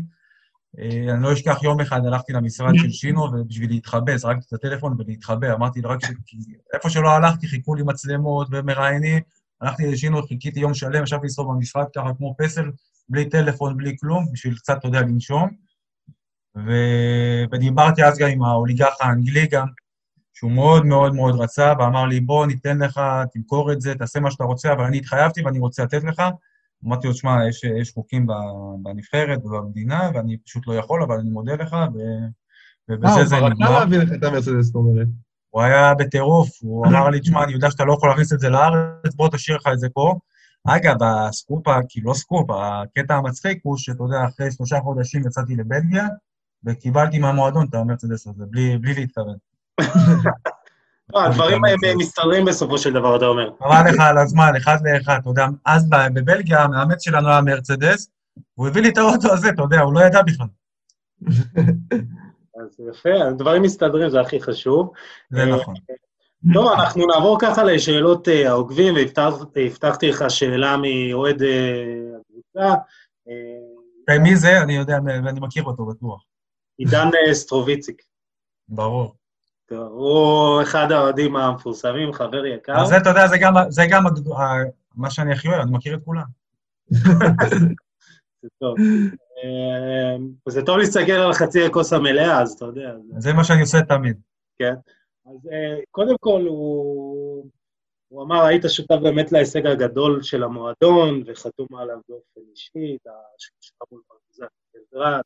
[0.78, 4.96] אה, אני לא אשכח, יום אחד הלכתי למשרד של שינו, ובשביל להתחבא, זרקתי את הטלפון
[4.98, 5.54] ולהתחבא.
[5.54, 6.08] אמרתי רק ש...
[6.74, 9.20] איפה שלא הלכתי, חיכו לי מצלמות ומראיינים.
[9.60, 12.70] הלכתי לשינו, חיכיתי יום שלם, ישבתי לסתום במשרד ככה כמו פסל,
[13.08, 15.48] בלי טלפון, בלי כלום, בשביל קצת, אתה יודע, לנשום.
[16.56, 16.70] ו...
[17.52, 19.66] ודיברתי אז גם עם האוליגרך האנגלי גם,
[20.44, 23.00] שהוא מאוד מאוד מאוד רצה, ואמר לי, בוא, ניתן לך,
[23.32, 26.22] תמכור את זה, תעשה מה שאתה רוצה, אבל אני התחייבתי ואני רוצה לתת לך.
[26.86, 28.26] אמרתי לו, שמע, יש, יש חוקים
[28.82, 31.76] בנבחרת ובמדינה, ואני פשוט לא יכול, אבל אני מודה לך, ו...
[31.76, 32.26] אה,
[32.88, 33.78] ובזה הוא זה כבר רצה נגמר.
[33.78, 35.06] להביא לך את המרצדס, זאת אומרת.
[35.50, 38.48] הוא היה בטירוף, הוא אמר לי, תשמע, אני יודע שאתה לא יכול להכניס את זה
[38.48, 40.14] לארץ, בוא תשאיר לך את זה פה.
[40.68, 46.06] אגב, הסקופ, כאילו לא סקופ, הקטע המצחיק הוא שאתה יודע, אחרי שלושה חודשים יצאתי לבלגיה,
[46.64, 49.36] וקיבלתי מהמועדון את המרצדס הזה, בלי, בלי להתכוון.
[51.14, 51.60] לא, הדברים
[51.98, 53.50] מסתדרים בסופו של דבר, אתה אומר.
[53.58, 58.10] חבל לך על הזמן, אחד לאחד, אתה יודע, אז בבלגיה המאמץ שלנו היה מרצדס,
[58.54, 60.46] הוא הביא לי את האוטו הזה, אתה יודע, הוא לא ידע בכלל.
[62.60, 64.92] אז יפה, הדברים מסתדרים, זה הכי חשוב.
[65.30, 65.74] זה אה, נכון.
[66.52, 68.94] טוב, אנחנו נעבור ככה לשאלות אה, העוקבים,
[69.54, 71.84] והבטחתי לך שאלה מאוהד אה,
[72.20, 72.74] הקבוצה.
[74.08, 74.62] אה, מי זה?
[74.62, 76.24] אני יודע, ואני מכיר אותו בטוח.
[76.78, 78.02] עידן סטרוביציק.
[78.68, 79.14] ברור.
[79.74, 82.80] טוב, הוא אחד האוהדים המפורסמים, חבר יקר.
[82.82, 84.02] אז זה, אתה יודע, זה גם, זה גם
[84.94, 86.24] מה שאני הכי אוהב, אני מכיר את כולם.
[88.42, 88.76] זה טוב.
[89.44, 90.16] אה,
[90.48, 92.94] זה טוב להסתכל על חצי הכוס המלאה, אז אתה יודע.
[93.08, 94.20] זה- זה מה שאני עושה תמיד.
[94.58, 94.74] כן.
[95.26, 97.46] אז אה, קודם כל, הוא,
[98.08, 103.74] הוא אמר, היית שותף באמת להישג הגדול של המועדון, וחתום עליו באופן אישי, את השלושה
[103.92, 105.20] מול פרטיזן בלגרד,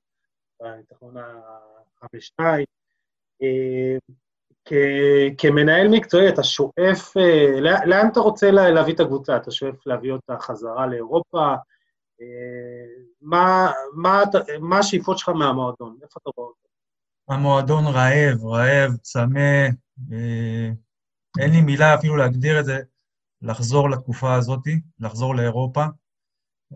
[0.63, 2.65] בניצחון החמש-שתיים.
[4.69, 9.37] כ- כמנהל מקצועי, אתה שואף, אה, לאן אתה רוצה לה- להביא את הקבוצה?
[9.37, 11.55] אתה שואף להביא אותה חזרה לאירופה?
[12.21, 14.23] אה, מה, מה,
[14.61, 15.99] מה השאיפות שלך מהמועדון?
[16.03, 16.69] איפה אתה רואה אותו?
[17.29, 19.67] המועדון רעב, רעב, צמא,
[20.13, 20.69] אה,
[21.39, 22.79] אין לי מילה אפילו להגדיר את זה,
[23.43, 24.61] לחזור לתקופה הזאת,
[25.01, 25.85] לחזור לאירופה.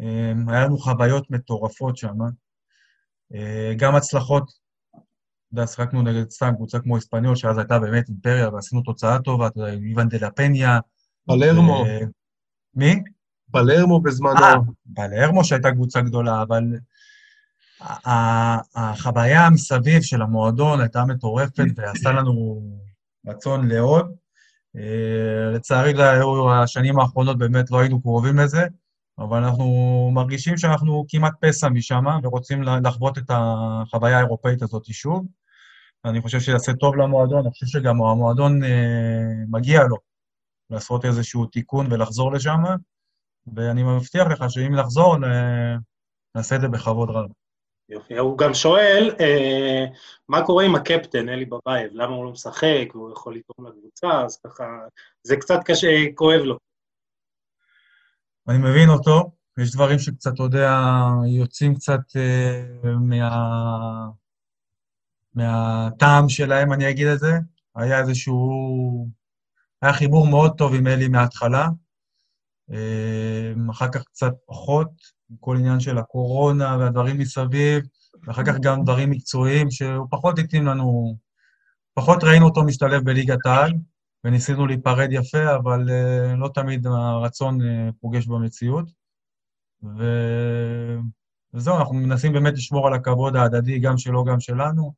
[0.01, 2.14] אה, היה לנו חוויות מטורפות שם.
[3.34, 4.62] אה, גם הצלחות,
[5.53, 9.46] אתה יודע, שיחקנו נגד סתם קבוצה כמו אספניול, שאז הייתה באמת אימפריה, ועשינו תוצאה טובה,
[9.46, 10.78] אתה יודע, איוון דה לפניה.
[11.26, 11.84] פלרמו.
[11.84, 12.00] אה,
[12.74, 13.03] מי?
[13.50, 14.40] פלרמו בזמנו.
[14.40, 14.55] אה,
[14.94, 16.64] פלרמו שהייתה קבוצה גדולה, אבל
[18.74, 22.62] החוויה מסביב של המועדון הייתה מטורפת ועשתה לנו
[23.26, 24.12] רצון לעוד.
[24.76, 25.92] אה, לצערי,
[26.62, 28.66] השנים האחרונות באמת לא היינו קרובים לזה,
[29.18, 35.26] אבל אנחנו מרגישים שאנחנו כמעט פסע משם ורוצים לחוות את החוויה האירופאית הזאת שוב.
[36.05, 39.96] אני חושב שזה יעשה טוב למועדון, אני חושב שגם המועדון אה, מגיע לו
[40.70, 42.59] לעשות איזשהו תיקון ולחזור לשם,
[43.55, 45.78] ואני מבטיח לך שאם נחזור, נ-
[46.34, 47.30] נעשה את זה בכבוד רב.
[47.88, 48.18] יופי.
[48.18, 49.84] הוא גם שואל, אה,
[50.28, 51.90] מה קורה עם הקפטן, אלי בבייב?
[51.92, 54.24] למה הוא לא משחק והוא יכול לתרום לקבוצה?
[54.24, 54.64] אז ככה,
[55.22, 56.59] זה קצת קשה, כואב לו.
[58.48, 60.70] אני מבין אותו, יש דברים שקצת, אתה יודע,
[61.26, 62.62] יוצאים קצת אה,
[63.00, 64.22] מה...
[65.35, 67.33] מהטעם שלהם, אני אגיד את זה.
[67.76, 69.09] היה איזשהו...
[69.83, 71.68] היה חיבור מאוד טוב עם אלי מההתחלה,
[72.72, 74.91] אה, אחר כך קצת פחות,
[75.30, 77.85] עם כל עניין של הקורונה והדברים מסביב,
[78.26, 81.16] ואחר כך גם דברים מקצועיים שהוא פחות התאים לנו,
[81.95, 83.72] פחות ראינו אותו משתלב בליגת העל,
[84.24, 87.64] וניסינו להיפרד יפה, אבל uh, לא תמיד הרצון uh,
[88.01, 88.91] פוגש במציאות.
[89.99, 90.05] ו...
[91.55, 94.93] וזהו, אנחנו מנסים באמת לשמור על הכבוד ההדדי, גם שלו, גם שלנו.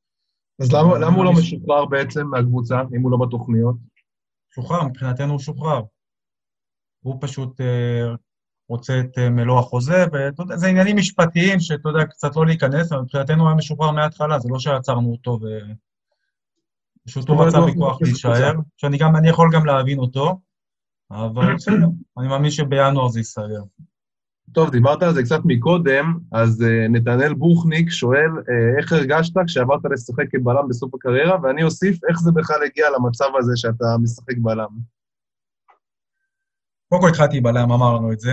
[0.61, 3.77] אז למה, למה הוא לא משוחרר בעצם מהקבוצה, אם הוא לא בתוכניות?
[4.55, 5.83] שוחרר, מבחינתנו הוא שוחרר.
[7.01, 8.17] הוא פשוט uh,
[8.69, 12.93] רוצה את uh, מלוא החוזה, ואתה יודע, זה עניינים משפטיים שאתה יודע, קצת לא להיכנס,
[12.93, 15.47] אבל מבחינתנו הוא היה משוחרר מההתחלה, זה לא שעצרנו אותו ו...
[17.07, 20.41] פשוט הוא רצה בכוח להישאר, שאני גם, אני יכול גם להבין אותו,
[21.11, 21.87] אבל בסדר,
[22.19, 23.63] אני מאמין שבינואר זה ייסגר.
[24.55, 29.81] טוב, דיברת על זה קצת מקודם, אז uh, נתנאל בוכניק שואל, uh, איך הרגשת כשעברת
[29.93, 34.69] לשחק כבלם בסוף הקריירה, ואני אוסיף, איך זה בכלל הגיע למצב הזה שאתה משחק בלם?
[36.89, 38.33] קודם כל התחלתי בלם, אמרנו את זה.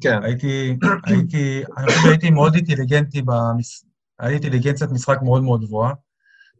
[0.00, 0.22] כן.
[0.22, 3.84] הייתי, הייתי, אני חושב שהייתי מאוד אינטליגנטי, במש...
[4.18, 5.92] הייתי אינטליגנציית משחק מאוד מאוד גבוהה.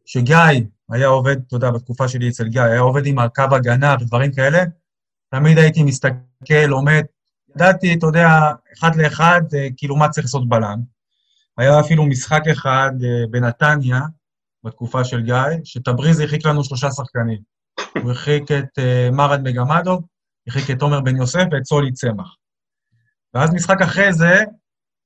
[0.04, 0.36] שגיא
[0.90, 4.64] היה עובד, אתה יודע, בתקופה שלי אצל גיא, היה עובד עם הקו הגנה ודברים כאלה,
[5.30, 7.04] תמיד הייתי מסתכל, עומד,
[7.56, 8.28] ידעתי, אתה יודע,
[8.78, 9.40] אחד לאחד,
[9.76, 10.80] כאילו מה צריך לעשות בלם.
[11.58, 12.92] היה אפילו משחק אחד
[13.30, 14.00] בנתניה,
[14.64, 17.38] בתקופה של גיא, שטבריז הרחיק לנו שלושה שחקנים.
[18.02, 18.78] הוא הרחיק את
[19.12, 20.04] מרד מגמדוב,
[20.46, 22.36] הרחיק את עומר בן יוסף ואת סולי צמח.
[23.34, 24.44] ואז משחק אחרי זה,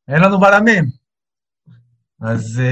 [0.09, 0.85] אין לנו בלמים.
[2.21, 2.63] אז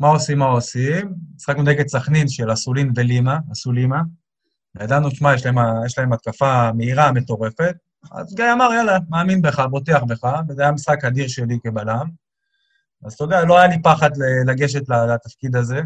[0.00, 1.14] מה עושים, מה עושים?
[1.36, 4.02] משחקנו נגד סכנין של אסולין ולימה, אסולימה.
[4.74, 5.42] וידענו, שמע, יש,
[5.86, 7.74] יש להם התקפה מהירה, מטורפת.
[8.12, 12.10] אז גיא אמר, יאללה, מאמין בך, בוטח בך, וזה היה משחק אדיר שלי כבלם.
[13.04, 14.10] אז אתה יודע, לא היה לי פחד
[14.46, 15.80] לגשת לתפקיד הזה,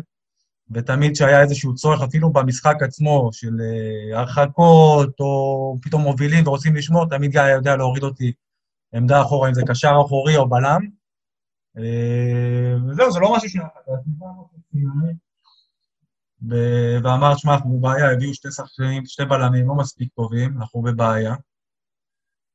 [0.71, 3.61] ותמיד כשהיה איזשהו צורך, אפילו במשחק עצמו, של
[4.15, 8.33] הרחקות, או פתאום מובילים ורוצים לשמור, תמיד גיא יודע להוריד אותי
[8.95, 10.81] עמדה אחורה, אם זה קשר אחורי או בלם.
[12.91, 13.57] וזהו, זה לא משהו ש...
[17.03, 21.35] ואמר, שמע, אנחנו בבעיה, הביאו שתי שחקנים, שתי בלמים לא מספיק טובים, אנחנו בבעיה.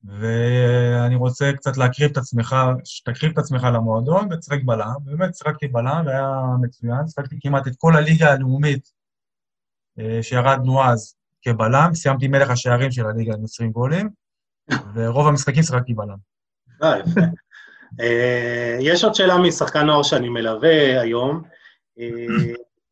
[0.04, 4.94] ואני רוצה קצת להקריב את עצמך, שתקריב את עצמך למועדון ותשחק בלם.
[5.04, 6.32] באמת שיחקתי בלם והיה
[6.62, 8.92] מצוין, שיחקתי כמעט את כל הליגה הלאומית
[10.22, 14.10] שירדנו אז כבלם, סיימתי מלך השערים של הליגה עם 20 גולים,
[14.94, 16.18] ורוב המשחקים שיחקתי בלם.
[16.84, 17.22] אה, יפה.
[18.80, 21.42] יש עוד שאלה משחקן נוער שאני מלווה היום.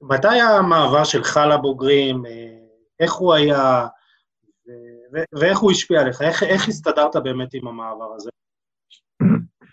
[0.01, 2.23] מתי המעבר שלך לבוגרים?
[2.99, 3.87] איך הוא היה?
[5.39, 6.21] ואיך הוא השפיע עליך?
[6.21, 8.29] איך, איך הסתדרת באמת עם המעבר הזה?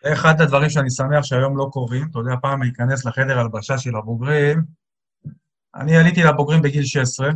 [0.05, 2.07] זה אחד הדברים שאני שמח שהיום לא קורים.
[2.11, 4.63] אתה יודע, פעם להיכנס לחדר הלבשה של הבוגרים.
[5.75, 7.31] אני עליתי לבוגרים בגיל 16,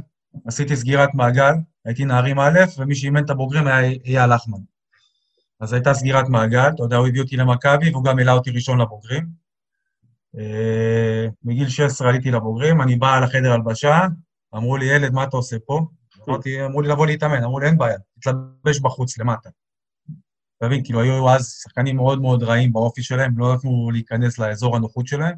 [0.46, 1.52] עשיתי סגירת מעגל,
[1.84, 4.58] הייתי נערים א', ומי שאימן את הבוגרים היה אייל לחמן.
[5.60, 8.80] אז הייתה סגירת מעגל, אתה יודע, הוא הביא אותי למכבי, והוא גם העלה אותי ראשון
[8.80, 9.26] לבוגרים.
[11.44, 14.06] מגיל 16 עליתי לבוגרים, אני בא לחדר הלבשה,
[14.54, 15.86] אמרו לי, ילד, מה אתה עושה פה?
[16.28, 19.50] אמרתי, אמרו לי לבוא להתאמן, אמרו לי, אין בעיה, תתלבש בחוץ, למטה.
[20.58, 24.76] אתה מבין, כאילו, היו אז שחקנים מאוד מאוד רעים באופי שלהם, לא נתנו להיכנס לאזור
[24.76, 25.34] הנוחות שלהם,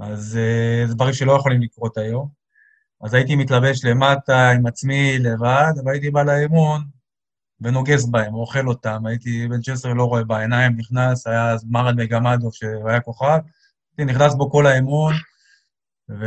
[0.00, 0.38] אז
[0.86, 2.28] זה דברים שלא יכולים לקרות היום.
[3.00, 6.80] אז הייתי מתלבש למטה עם עצמי לבד, והייתי בא לאימון
[7.60, 9.06] ונוגס בהם, אוכל אותם.
[9.06, 13.38] הייתי בן 16, לא רואה בעיניים, נכנס, היה אז מרד מגמדוב, שהיה כוכב,
[13.98, 15.14] נכנס בו כל האימון,
[16.10, 16.24] ו...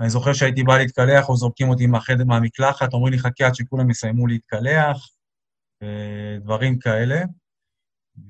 [0.00, 3.90] אני זוכר שהייתי בא להתקלח, או זורקים אותי מהחדר, מהמקלחת, אומרים לי, חכה עד שכולם
[3.90, 5.08] יסיימו להתקלח.
[5.82, 7.22] ודברים כאלה.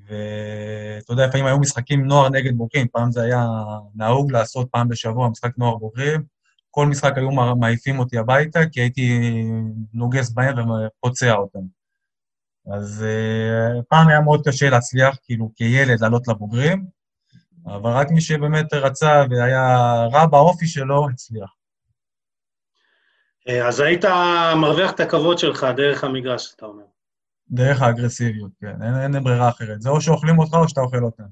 [0.05, 3.47] ואתה יודע, לפעמים היו משחקים נוער נגד בוגרים, פעם זה היה
[3.95, 6.23] נהוג לעשות פעם בשבוע משחק נוער בוגרים.
[6.71, 9.19] כל משחק היו מעיפים אותי הביתה, כי הייתי
[9.93, 11.59] נוגס בהם ופוצע אותם.
[12.71, 16.85] אז uh, פעם היה מאוד קשה להצליח, כאילו, כילד לעלות לבוגרים,
[17.65, 19.77] אבל רק מי שבאמת רצה והיה
[20.11, 21.56] רע באופי שלו, הצליח.
[23.47, 24.05] אה, אז היית
[24.61, 26.83] מרוויח את הכבוד שלך דרך המגרש, אתה אומר.
[27.49, 29.81] דרך האגרסיביות, כן, אין, אין ברירה אחרת.
[29.81, 31.23] זה או שאוכלים אותך או שאתה אוכל אותם.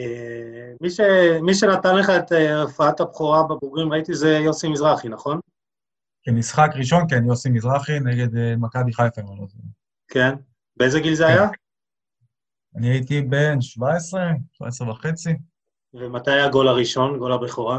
[0.00, 1.00] אה, מי, ש...
[1.42, 5.40] מי שנתן לך את אה, הופעת הבכורה בבוגרים, ראיתי, זה יוסי מזרחי, נכון?
[6.22, 9.62] כמשחק ראשון, כן, יוסי מזרחי נגד מכבי חיפה, אם אני לא זוכר.
[10.08, 10.34] כן.
[10.76, 11.48] באיזה גיל זה היה?
[12.76, 15.30] אני הייתי בן 17, 17 וחצי.
[15.94, 17.78] ומתי היה הגול הראשון, גול הבכורה?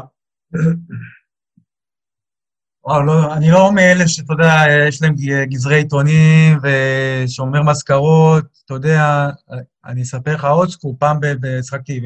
[2.86, 5.14] וואו, לא, אני לא מאלה שאתה יודע, יש להם
[5.44, 9.30] גזרי עיתונים ושומר מזכרות, אתה יודע,
[9.84, 11.20] אני אספר לך עוד סקופ, פעם
[11.62, 12.00] שחקתי,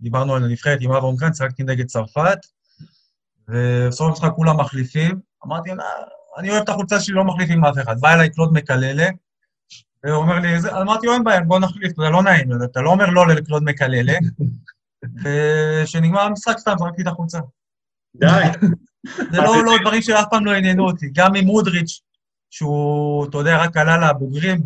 [0.00, 2.38] דיברנו על הנבחרת עם אברהם קרן, שחקתי נגד צרפת,
[3.48, 5.70] ובסוף המשחק כולם מחליפים, אמרתי,
[6.38, 8.00] אני אוהב את החולצה שלי, לא מחליף עם אף אחד.
[8.00, 9.08] בא אליי קלוד מקללה,
[10.04, 10.48] והוא אומר לי,
[10.80, 14.18] אמרתי אין בעיה, בוא נחליף, אתה לא נעים, אתה לא אומר לא לקלוד מקללה,
[15.22, 17.38] וכשנגמר המשחק סתם זרקתי את החולצה.
[18.16, 18.26] די.
[19.30, 21.10] זה לא, לא דברים שאף פעם לא עניינו אותי.
[21.14, 22.00] גם עם מודריץ',
[22.50, 24.62] שהוא, אתה יודע, רק עלה לבוגרים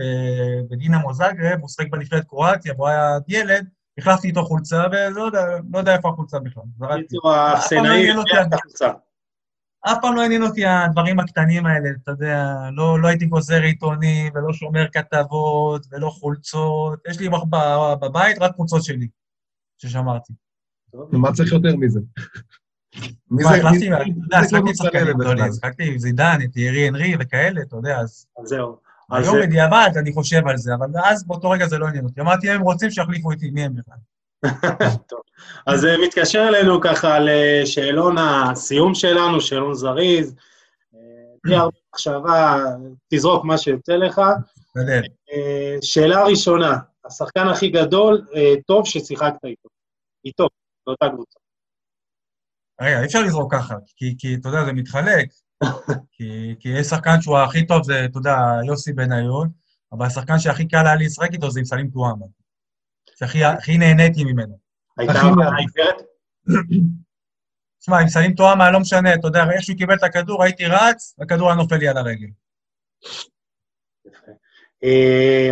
[0.71, 3.67] בדינמו זאגרב, הוא שחק בנבחרת קרואטיה, והוא היה ילד,
[3.99, 6.63] החלפתי איתו חולצה, ולא יודע, לא יודע איפה החולצה בכלל.
[6.79, 8.91] בקיצור, האפסנאי הבטיח את החולצה.
[9.87, 14.33] אף פעם לא עניין אותי הדברים הקטנים האלה, אתה יודע, לא, לא הייתי גוזר עיתונים,
[14.35, 16.99] ולא שומר כתבות, ולא חולצות.
[17.09, 17.29] יש לי
[18.01, 19.09] בבית רק חולצות שלי,
[19.79, 20.33] ששמרתי.
[21.13, 22.01] מה צריך יותר מזה?
[23.31, 23.57] מי זה?
[23.57, 28.27] יודע, שחקתי שחקנים גדולים, שחקתי עם זידן, את ירי אנרי וכאלה, אתה יודע, אז...
[28.43, 28.77] זהו.
[29.11, 32.21] היום בדיעבד אני חושב על זה, אבל אז באותו רגע זה לא עניין אותי.
[32.21, 33.97] אמרתי, הם רוצים שיחליפו איתי, מי הם בכלל?
[35.11, 35.21] טוב.
[35.67, 40.35] אז זה מתקשר אלינו ככה לשאלון הסיום שלנו, שאלון זריז.
[41.45, 42.65] בלי הרבה מחשבה,
[43.09, 44.21] תזרוק מה שיוצא לך.
[45.83, 48.27] שאלה ראשונה, השחקן הכי גדול,
[48.67, 49.69] טוב ששיחקת איתו.
[50.25, 50.49] איתו,
[50.87, 51.40] באותה קבוצה.
[52.81, 55.29] רגע, אי אפשר לזרוק ככה, כי, כי אתה יודע, זה מתחלק.
[56.13, 59.49] כי, כי יש שחקן שהוא הכי טוב, זה, אתה יודע, יוסי בניון,
[59.93, 62.27] אבל השחקן שהכי קל היה לשחק איתו זה עם סלים טועמה.
[63.19, 64.59] שהכי נהניתי ממנו.
[64.99, 66.03] הייתה עיוורת?
[67.81, 71.15] תשמע, עם סלים טועמה, לא משנה, אתה יודע, איך שהוא קיבל את הכדור, הייתי רץ,
[71.21, 72.29] הכדור היה נופל לי על הרגל.
[74.85, 75.51] אה,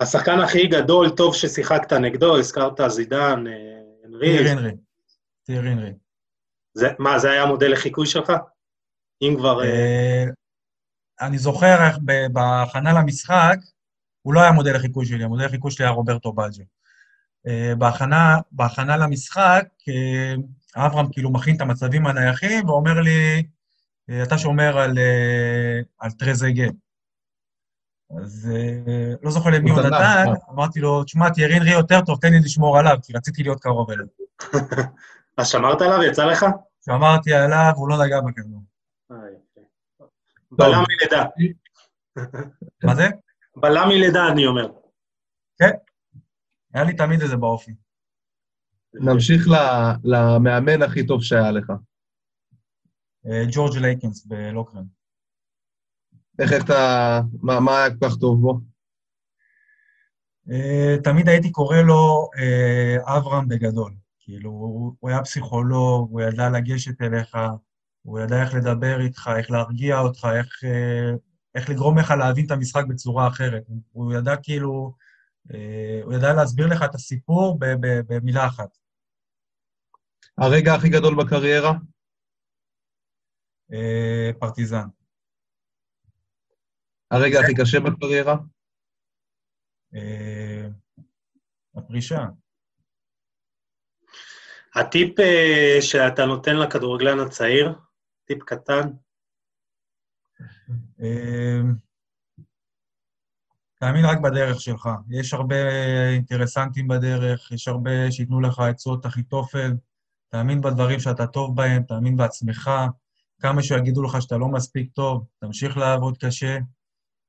[0.00, 3.44] השחקן הכי גדול, טוב ששיחקת נגדו, הזכרת זידן,
[4.06, 4.72] אנרי.
[5.44, 5.92] תיר אנרי.
[6.74, 8.32] זה, מה, זה היה המודל לחיקוי שלך?
[9.22, 9.64] אם כבר...
[9.64, 10.24] אה,
[11.20, 11.98] אני זוכר איך
[12.32, 13.56] בהכנה למשחק,
[14.22, 16.62] הוא לא היה מודל לחיקוי שלי, המודל לחיקוי שלי היה רוברטו בלג'ו.
[17.46, 20.34] אה, בהכנה, בהכנה למשחק, אה,
[20.86, 23.42] אברהם כאילו מכין את המצבים הנייחים ואומר לי,
[24.22, 24.98] אתה שומר על,
[25.98, 26.66] על טרזגה.
[28.22, 28.50] אז
[29.22, 32.78] לא זוכר למי הוא נתן, אמרתי לו, תשמע, תיארין רי יותר טוב, תן לי לשמור
[32.78, 34.06] עליו, כי רציתי להיות קרוב אליו.
[35.36, 36.02] אז שמרת עליו?
[36.02, 36.46] יצא לך?
[36.84, 38.62] שמרתי עליו, הוא לא נגע בכדור.
[39.10, 39.16] אה,
[40.50, 41.24] בלם מלידה.
[42.84, 43.04] מה זה?
[43.56, 44.72] בלם מלידה, אני אומר.
[45.58, 45.70] כן.
[46.74, 47.74] היה לי תמיד איזה באופי.
[48.94, 49.46] נמשיך
[50.04, 51.72] למאמן הכי טוב שהיה לך.
[53.26, 54.84] אה, ג'ורג' לייקנס בלוקרן.
[56.38, 57.20] איך אתה...
[57.42, 58.60] מה היה כל כך טוב בו?
[60.50, 62.30] אה, תמיד הייתי קורא לו
[63.04, 64.01] אברהם בגדול.
[64.24, 64.50] כאילו,
[65.00, 67.36] הוא היה פסיכולוג, הוא ידע לגשת אליך,
[68.02, 71.10] הוא ידע איך לדבר איתך, איך להרגיע אותך, איך, אה,
[71.54, 73.62] איך לגרום לך להבין את המשחק בצורה אחרת.
[73.92, 74.94] הוא ידע כאילו,
[75.54, 77.58] אה, הוא ידע להסביר לך את הסיפור
[78.06, 78.78] במילה אחת.
[80.38, 81.72] הרגע הכי גדול בקריירה?
[83.72, 84.86] אה, פרטיזן.
[87.10, 88.36] הרגע הכי קשה בקריירה?
[91.74, 92.26] הפרישה.
[94.74, 97.72] הטיפ אה, שאתה נותן לכדורגלן הצעיר,
[98.24, 98.88] טיפ קטן?
[101.00, 101.74] אמ,
[103.80, 104.88] תאמין רק בדרך שלך.
[105.10, 105.56] יש הרבה
[106.12, 109.72] אינטרסנטים בדרך, יש הרבה שייתנו לך עצות אחיתופל.
[110.28, 112.70] תאמין בדברים שאתה טוב בהם, תאמין בעצמך.
[113.40, 116.58] כמה שיגידו לך שאתה לא מספיק טוב, תמשיך לעבוד קשה.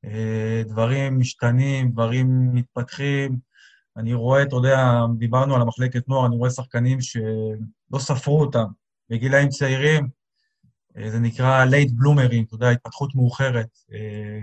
[0.05, 3.52] אה, דברים משתנים, דברים מתפתחים.
[3.97, 4.77] אני רואה, אתה יודע,
[5.17, 8.65] דיברנו על המחלקת נוער, אני רואה שחקנים שלא ספרו אותם
[9.09, 10.07] בגילאים צעירים,
[10.97, 13.69] אה, זה נקרא late bloomerים, אתה יודע, התפתחות מאוחרת.
[13.93, 14.39] אה,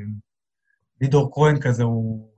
[1.00, 2.30] לידור כהן כזה, הוא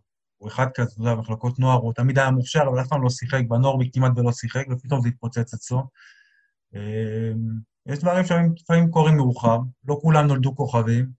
[0.43, 3.11] הוא אחד כזה, אתה יודע, מחלקות נוער, הוא תמיד היה מוכשר, אבל אף פעם לא
[3.11, 5.83] שיחק, בנורמי כמעט ולא שיחק, ופתאום זה התפוצץ אצלו.
[6.75, 7.33] אה,
[7.87, 11.11] יש דברים שלפעמים קורים מאוחר, לא כולם נולדו כוכבים.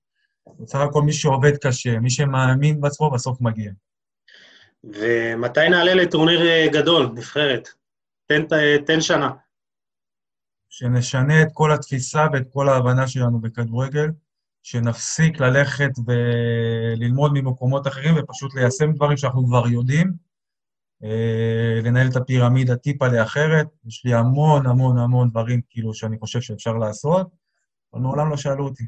[0.59, 3.71] בסך הכל מי שעובד קשה, מי שמאמין בעצמו, בסוף מגיע.
[4.83, 7.69] ומתי נעלה לטורניר אה, גדול, נבחרת?
[8.25, 8.43] תן,
[8.85, 9.31] תן שנה.
[10.69, 14.07] שנשנה את כל התפיסה ואת כל ההבנה שלנו בכדורגל,
[14.63, 20.13] שנפסיק ללכת וללמוד ממקומות אחרים ופשוט ליישם דברים שאנחנו כבר יודעים,
[21.03, 23.67] אה, לנהל את הפירמידה טיפה לאחרת.
[23.85, 27.27] יש לי המון המון המון דברים כאילו שאני חושב שאפשר לעשות,
[27.93, 28.83] אבל מעולם לא שאלו אותי.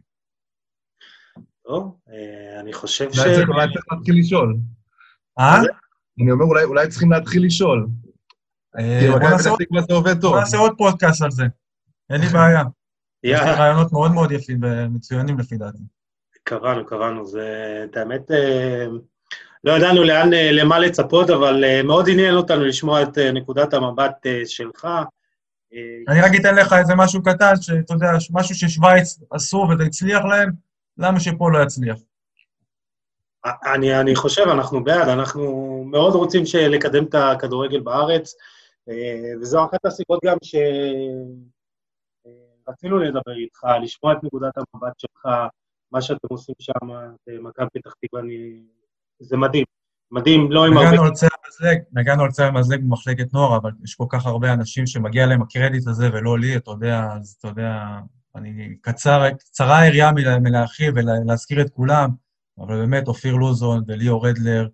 [1.64, 3.20] טוב, אה, אני חושב ש...
[3.20, 4.58] אולי צריך להתחיל לשאול.
[5.39, 5.62] אה?
[6.22, 7.88] אני אומר, אולי צריכים להתחיל לשאול.
[8.80, 9.09] אה,
[10.22, 11.43] בוא נעשה עוד פודקאסט על זה.
[12.09, 12.63] אין לי בעיה.
[13.24, 15.84] יש לי רעיונות מאוד מאוד יפים ומצוינים לפי דעתי.
[16.43, 17.26] קבענו, קבענו.
[17.26, 18.86] זה, את האמת, אה,
[19.63, 24.88] לא ידענו לאן, אה, למה לצפות, אבל מאוד עניין אותנו לשמוע את נקודת המבט שלך.
[26.07, 30.51] אני רק אתן לך איזה משהו קטן, שאתה יודע, משהו ששווייץ עשו וזה הצליח להם,
[30.97, 31.97] למה שפה לא יצליח?
[33.74, 38.36] אני, אני חושב, אנחנו בעד, אנחנו מאוד רוצים לקדם את הכדורגל בארץ,
[39.41, 40.56] וזו אחת הסיבות גם ש...
[42.70, 45.26] רצינו לדבר איתך, לשמוע את נקודת המבט שלך,
[45.91, 46.88] מה שאתם עושים שם
[47.28, 48.64] במכבי פתח תקווה, אני...
[49.20, 49.66] זה מדהים.
[50.12, 50.89] מדהים, לא עם הרבה...
[50.89, 54.54] נגענו על צער מזלג, נגענו על צער מזלג במחלקת נוער, אבל יש כל כך הרבה
[54.54, 57.84] אנשים שמגיע להם הקרדיט הזה ולא לי, אתה יודע, אז אתה יודע,
[58.36, 62.10] אני קצר, קצרה היריעה מלהרחיב ולהזכיר את כולם,
[62.60, 64.68] אבל באמת, אופיר לוזון וליאור רדלר,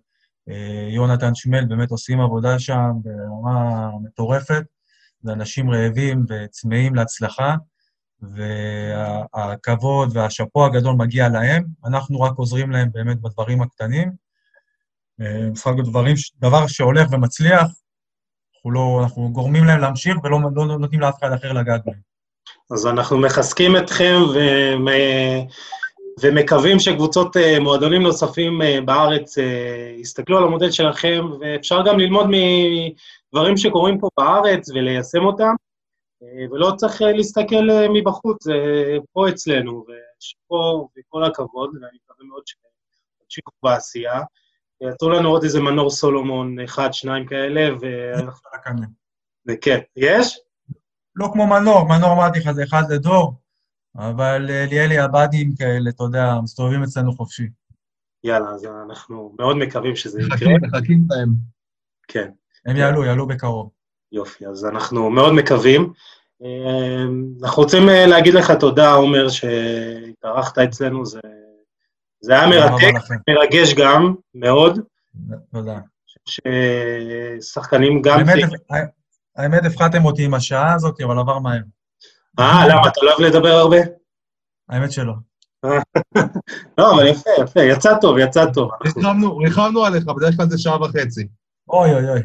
[0.48, 4.62] אה, יונתן שמל, באמת עושים עבודה שם ברמה מטורפת.
[5.22, 7.54] זה אנשים רעבים וצמאים להצלחה.
[8.22, 14.12] והכבוד והשאפו הגדול מגיע להם, אנחנו רק עוזרים להם באמת בדברים הקטנים.
[15.52, 17.62] בסך הכל דברים, דבר שהולך ומצליח,
[18.56, 22.00] אנחנו, לא, אנחנו גורמים להם להמשיך ולא לא נותנים לאף אחד אחר לגעת בהם.
[22.70, 24.14] אז אנחנו מחזקים אתכם.
[26.20, 32.26] ומקווים שקבוצות אה, מועדונים נוספים אה, בארץ אה, יסתכלו על המודל שלכם, ואפשר גם ללמוד
[32.26, 35.54] מדברים שקורים פה בארץ וליישם אותם.
[36.50, 38.52] ולא צריך להסתכל מבחוץ, זה
[39.12, 44.20] פה אצלנו, ושפה, וכל הכבוד, ואני מקווה מאוד שתמשיכו בעשייה.
[44.80, 48.86] יצאו לנו עוד איזה מנור סולומון, אחד, שניים כאלה, ואנחנו...
[49.48, 50.40] וכן, יש?
[51.16, 53.34] לא כמו מנור, מנור אמרתי לך, זה אחד לדור,
[53.96, 54.38] אבל
[54.70, 57.48] ליאלי עבדים כאלה, אתה יודע, מסתובבים אצלנו חופשי.
[58.24, 60.58] יאללה, אז אנחנו מאוד מקווים שזה יקרה.
[60.62, 61.28] מחכים להם.
[62.08, 62.30] כן.
[62.66, 63.70] הם יעלו, יעלו בקרוב.
[64.12, 65.92] יופי, אז אנחנו מאוד מקווים.
[66.42, 71.20] אמ, אנחנו רוצים אה, להגיד לך תודה, עומר, שהתארחת אצלנו, זה,
[72.20, 74.78] זה היה מרתק, מרגש גם, מאוד.
[75.52, 75.78] תודה.
[76.28, 78.18] ששחקנים גם...
[78.18, 78.50] האמת,
[79.36, 81.60] האמת, הפחדתם אותי עם השעה הזאת, אבל עבר מהר.
[82.40, 82.88] אה, למה?
[82.88, 83.76] אתה לא אוהב לדבר הרבה?
[84.68, 85.12] האמת שלא.
[86.78, 88.70] לא, אבל יפה, יפה, יצא טוב, יצא טוב.
[89.44, 91.28] ריחמנו עליך, בדרך כלל זה שעה וחצי.
[91.68, 92.20] אוי, אוי, אוי.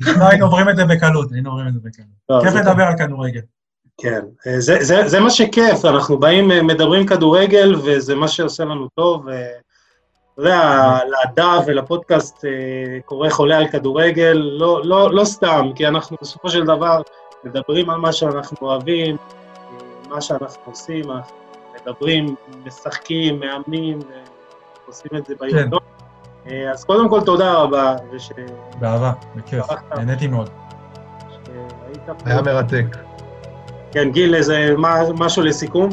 [0.00, 2.08] לא, היינו עוברים את זה בקלות, היינו עוברים את זה בקלות.
[2.30, 3.40] לא, כיף לדבר על כדורגל.
[4.00, 8.64] כן, אה, זה, זה, זה מה שכיף, אנחנו באים, אה, מדברים כדורגל, וזה מה שעושה
[8.64, 9.28] לנו טוב.
[9.28, 16.16] אתה יודע, לדף ולפודקאסט אה, קורא חולה על כדורגל, לא, לא, לא סתם, כי אנחנו
[16.22, 17.02] בסופו של דבר
[17.44, 19.16] מדברים על מה שאנחנו אוהבים,
[20.10, 21.36] מה שאנחנו עושים, אנחנו
[21.80, 22.34] מדברים,
[22.66, 23.98] משחקים, מאמנים,
[24.84, 25.70] ועושים את זה ביום.
[26.44, 26.68] כן.
[26.72, 27.96] אז קודם כל, תודה רבה.
[28.12, 28.30] וש...
[28.78, 30.50] באהבה, בכיף, נהניתי מאוד.
[32.24, 32.96] היה מרתק.
[33.92, 34.74] כן, גיל, איזה
[35.14, 35.90] משהו לסיכום?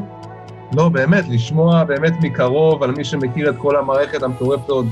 [0.75, 4.85] לא, באמת, לשמוע באמת מקרוב על מי שמכיר את כל המערכת המטורפת הזאת,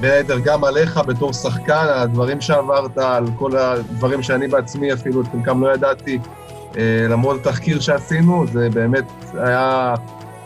[0.00, 5.20] בין היתר גם עליך בתור שחקן, על הדברים שעברת, על כל הדברים שאני בעצמי אפילו,
[5.20, 6.47] את חלקם לא ידעתי, אה,
[7.08, 9.04] למרות התחקיר שעשינו, זה באמת
[9.34, 9.94] היה,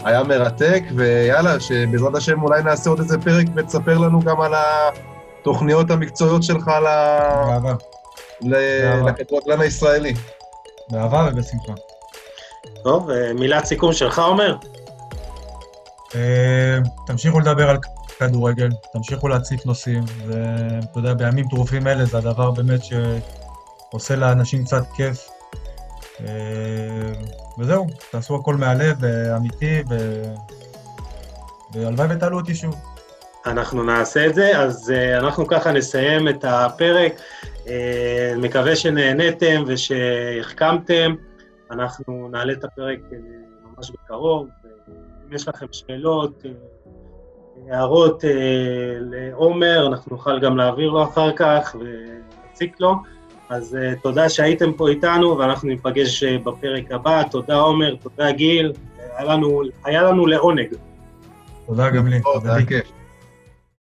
[0.05, 5.91] היה מרתק, ויאללה, שבעזרת השם אולי נעשה עוד איזה פרק ותספר לנו גם על התוכניות
[5.91, 6.71] המקצועיות שלך
[8.43, 10.15] לכדורגלן הישראלי.
[10.91, 11.73] באהבה ובשמחה.
[12.83, 14.57] טוב, אה, מילת סיכום שלך, עומר?
[16.15, 17.79] אה, תמשיכו לדבר על
[18.19, 24.83] כדורגל, תמשיכו להציף נושאים, ואתה יודע, בימים טרופים אלה זה הדבר באמת שעושה לאנשים קצת
[24.95, 25.29] כיף.
[26.29, 27.13] אה,
[27.59, 29.05] וזהו, תעשו הכל מהלב,
[29.37, 30.23] אמיתי, ו...
[31.75, 32.75] והלוואי ותעלו אותי שוב.
[33.47, 37.13] אנחנו נעשה את זה, אז אנחנו ככה נסיים את הפרק.
[37.69, 41.15] אה, מקווה שנהניתם ושהחכמתם.
[41.71, 43.19] אנחנו נעלה את הפרק אה,
[43.65, 44.49] ממש בקרוב.
[45.29, 46.51] אם יש לכם שאלות, אה,
[47.77, 48.31] הערות אה,
[49.01, 52.95] לעומר, אנחנו נוכל גם להעביר לו אחר כך ונציק לו.
[53.53, 57.23] אז אה, תודה שהייתם פה איתנו, ואנחנו ניפגש אה, בפרק הבא.
[57.31, 58.73] תודה עומר, תודה גיל,
[59.17, 60.69] היה לנו, היה לנו לעונג.
[61.67, 62.21] תודה גם לי.
[62.21, 63.02] תודה, כיף.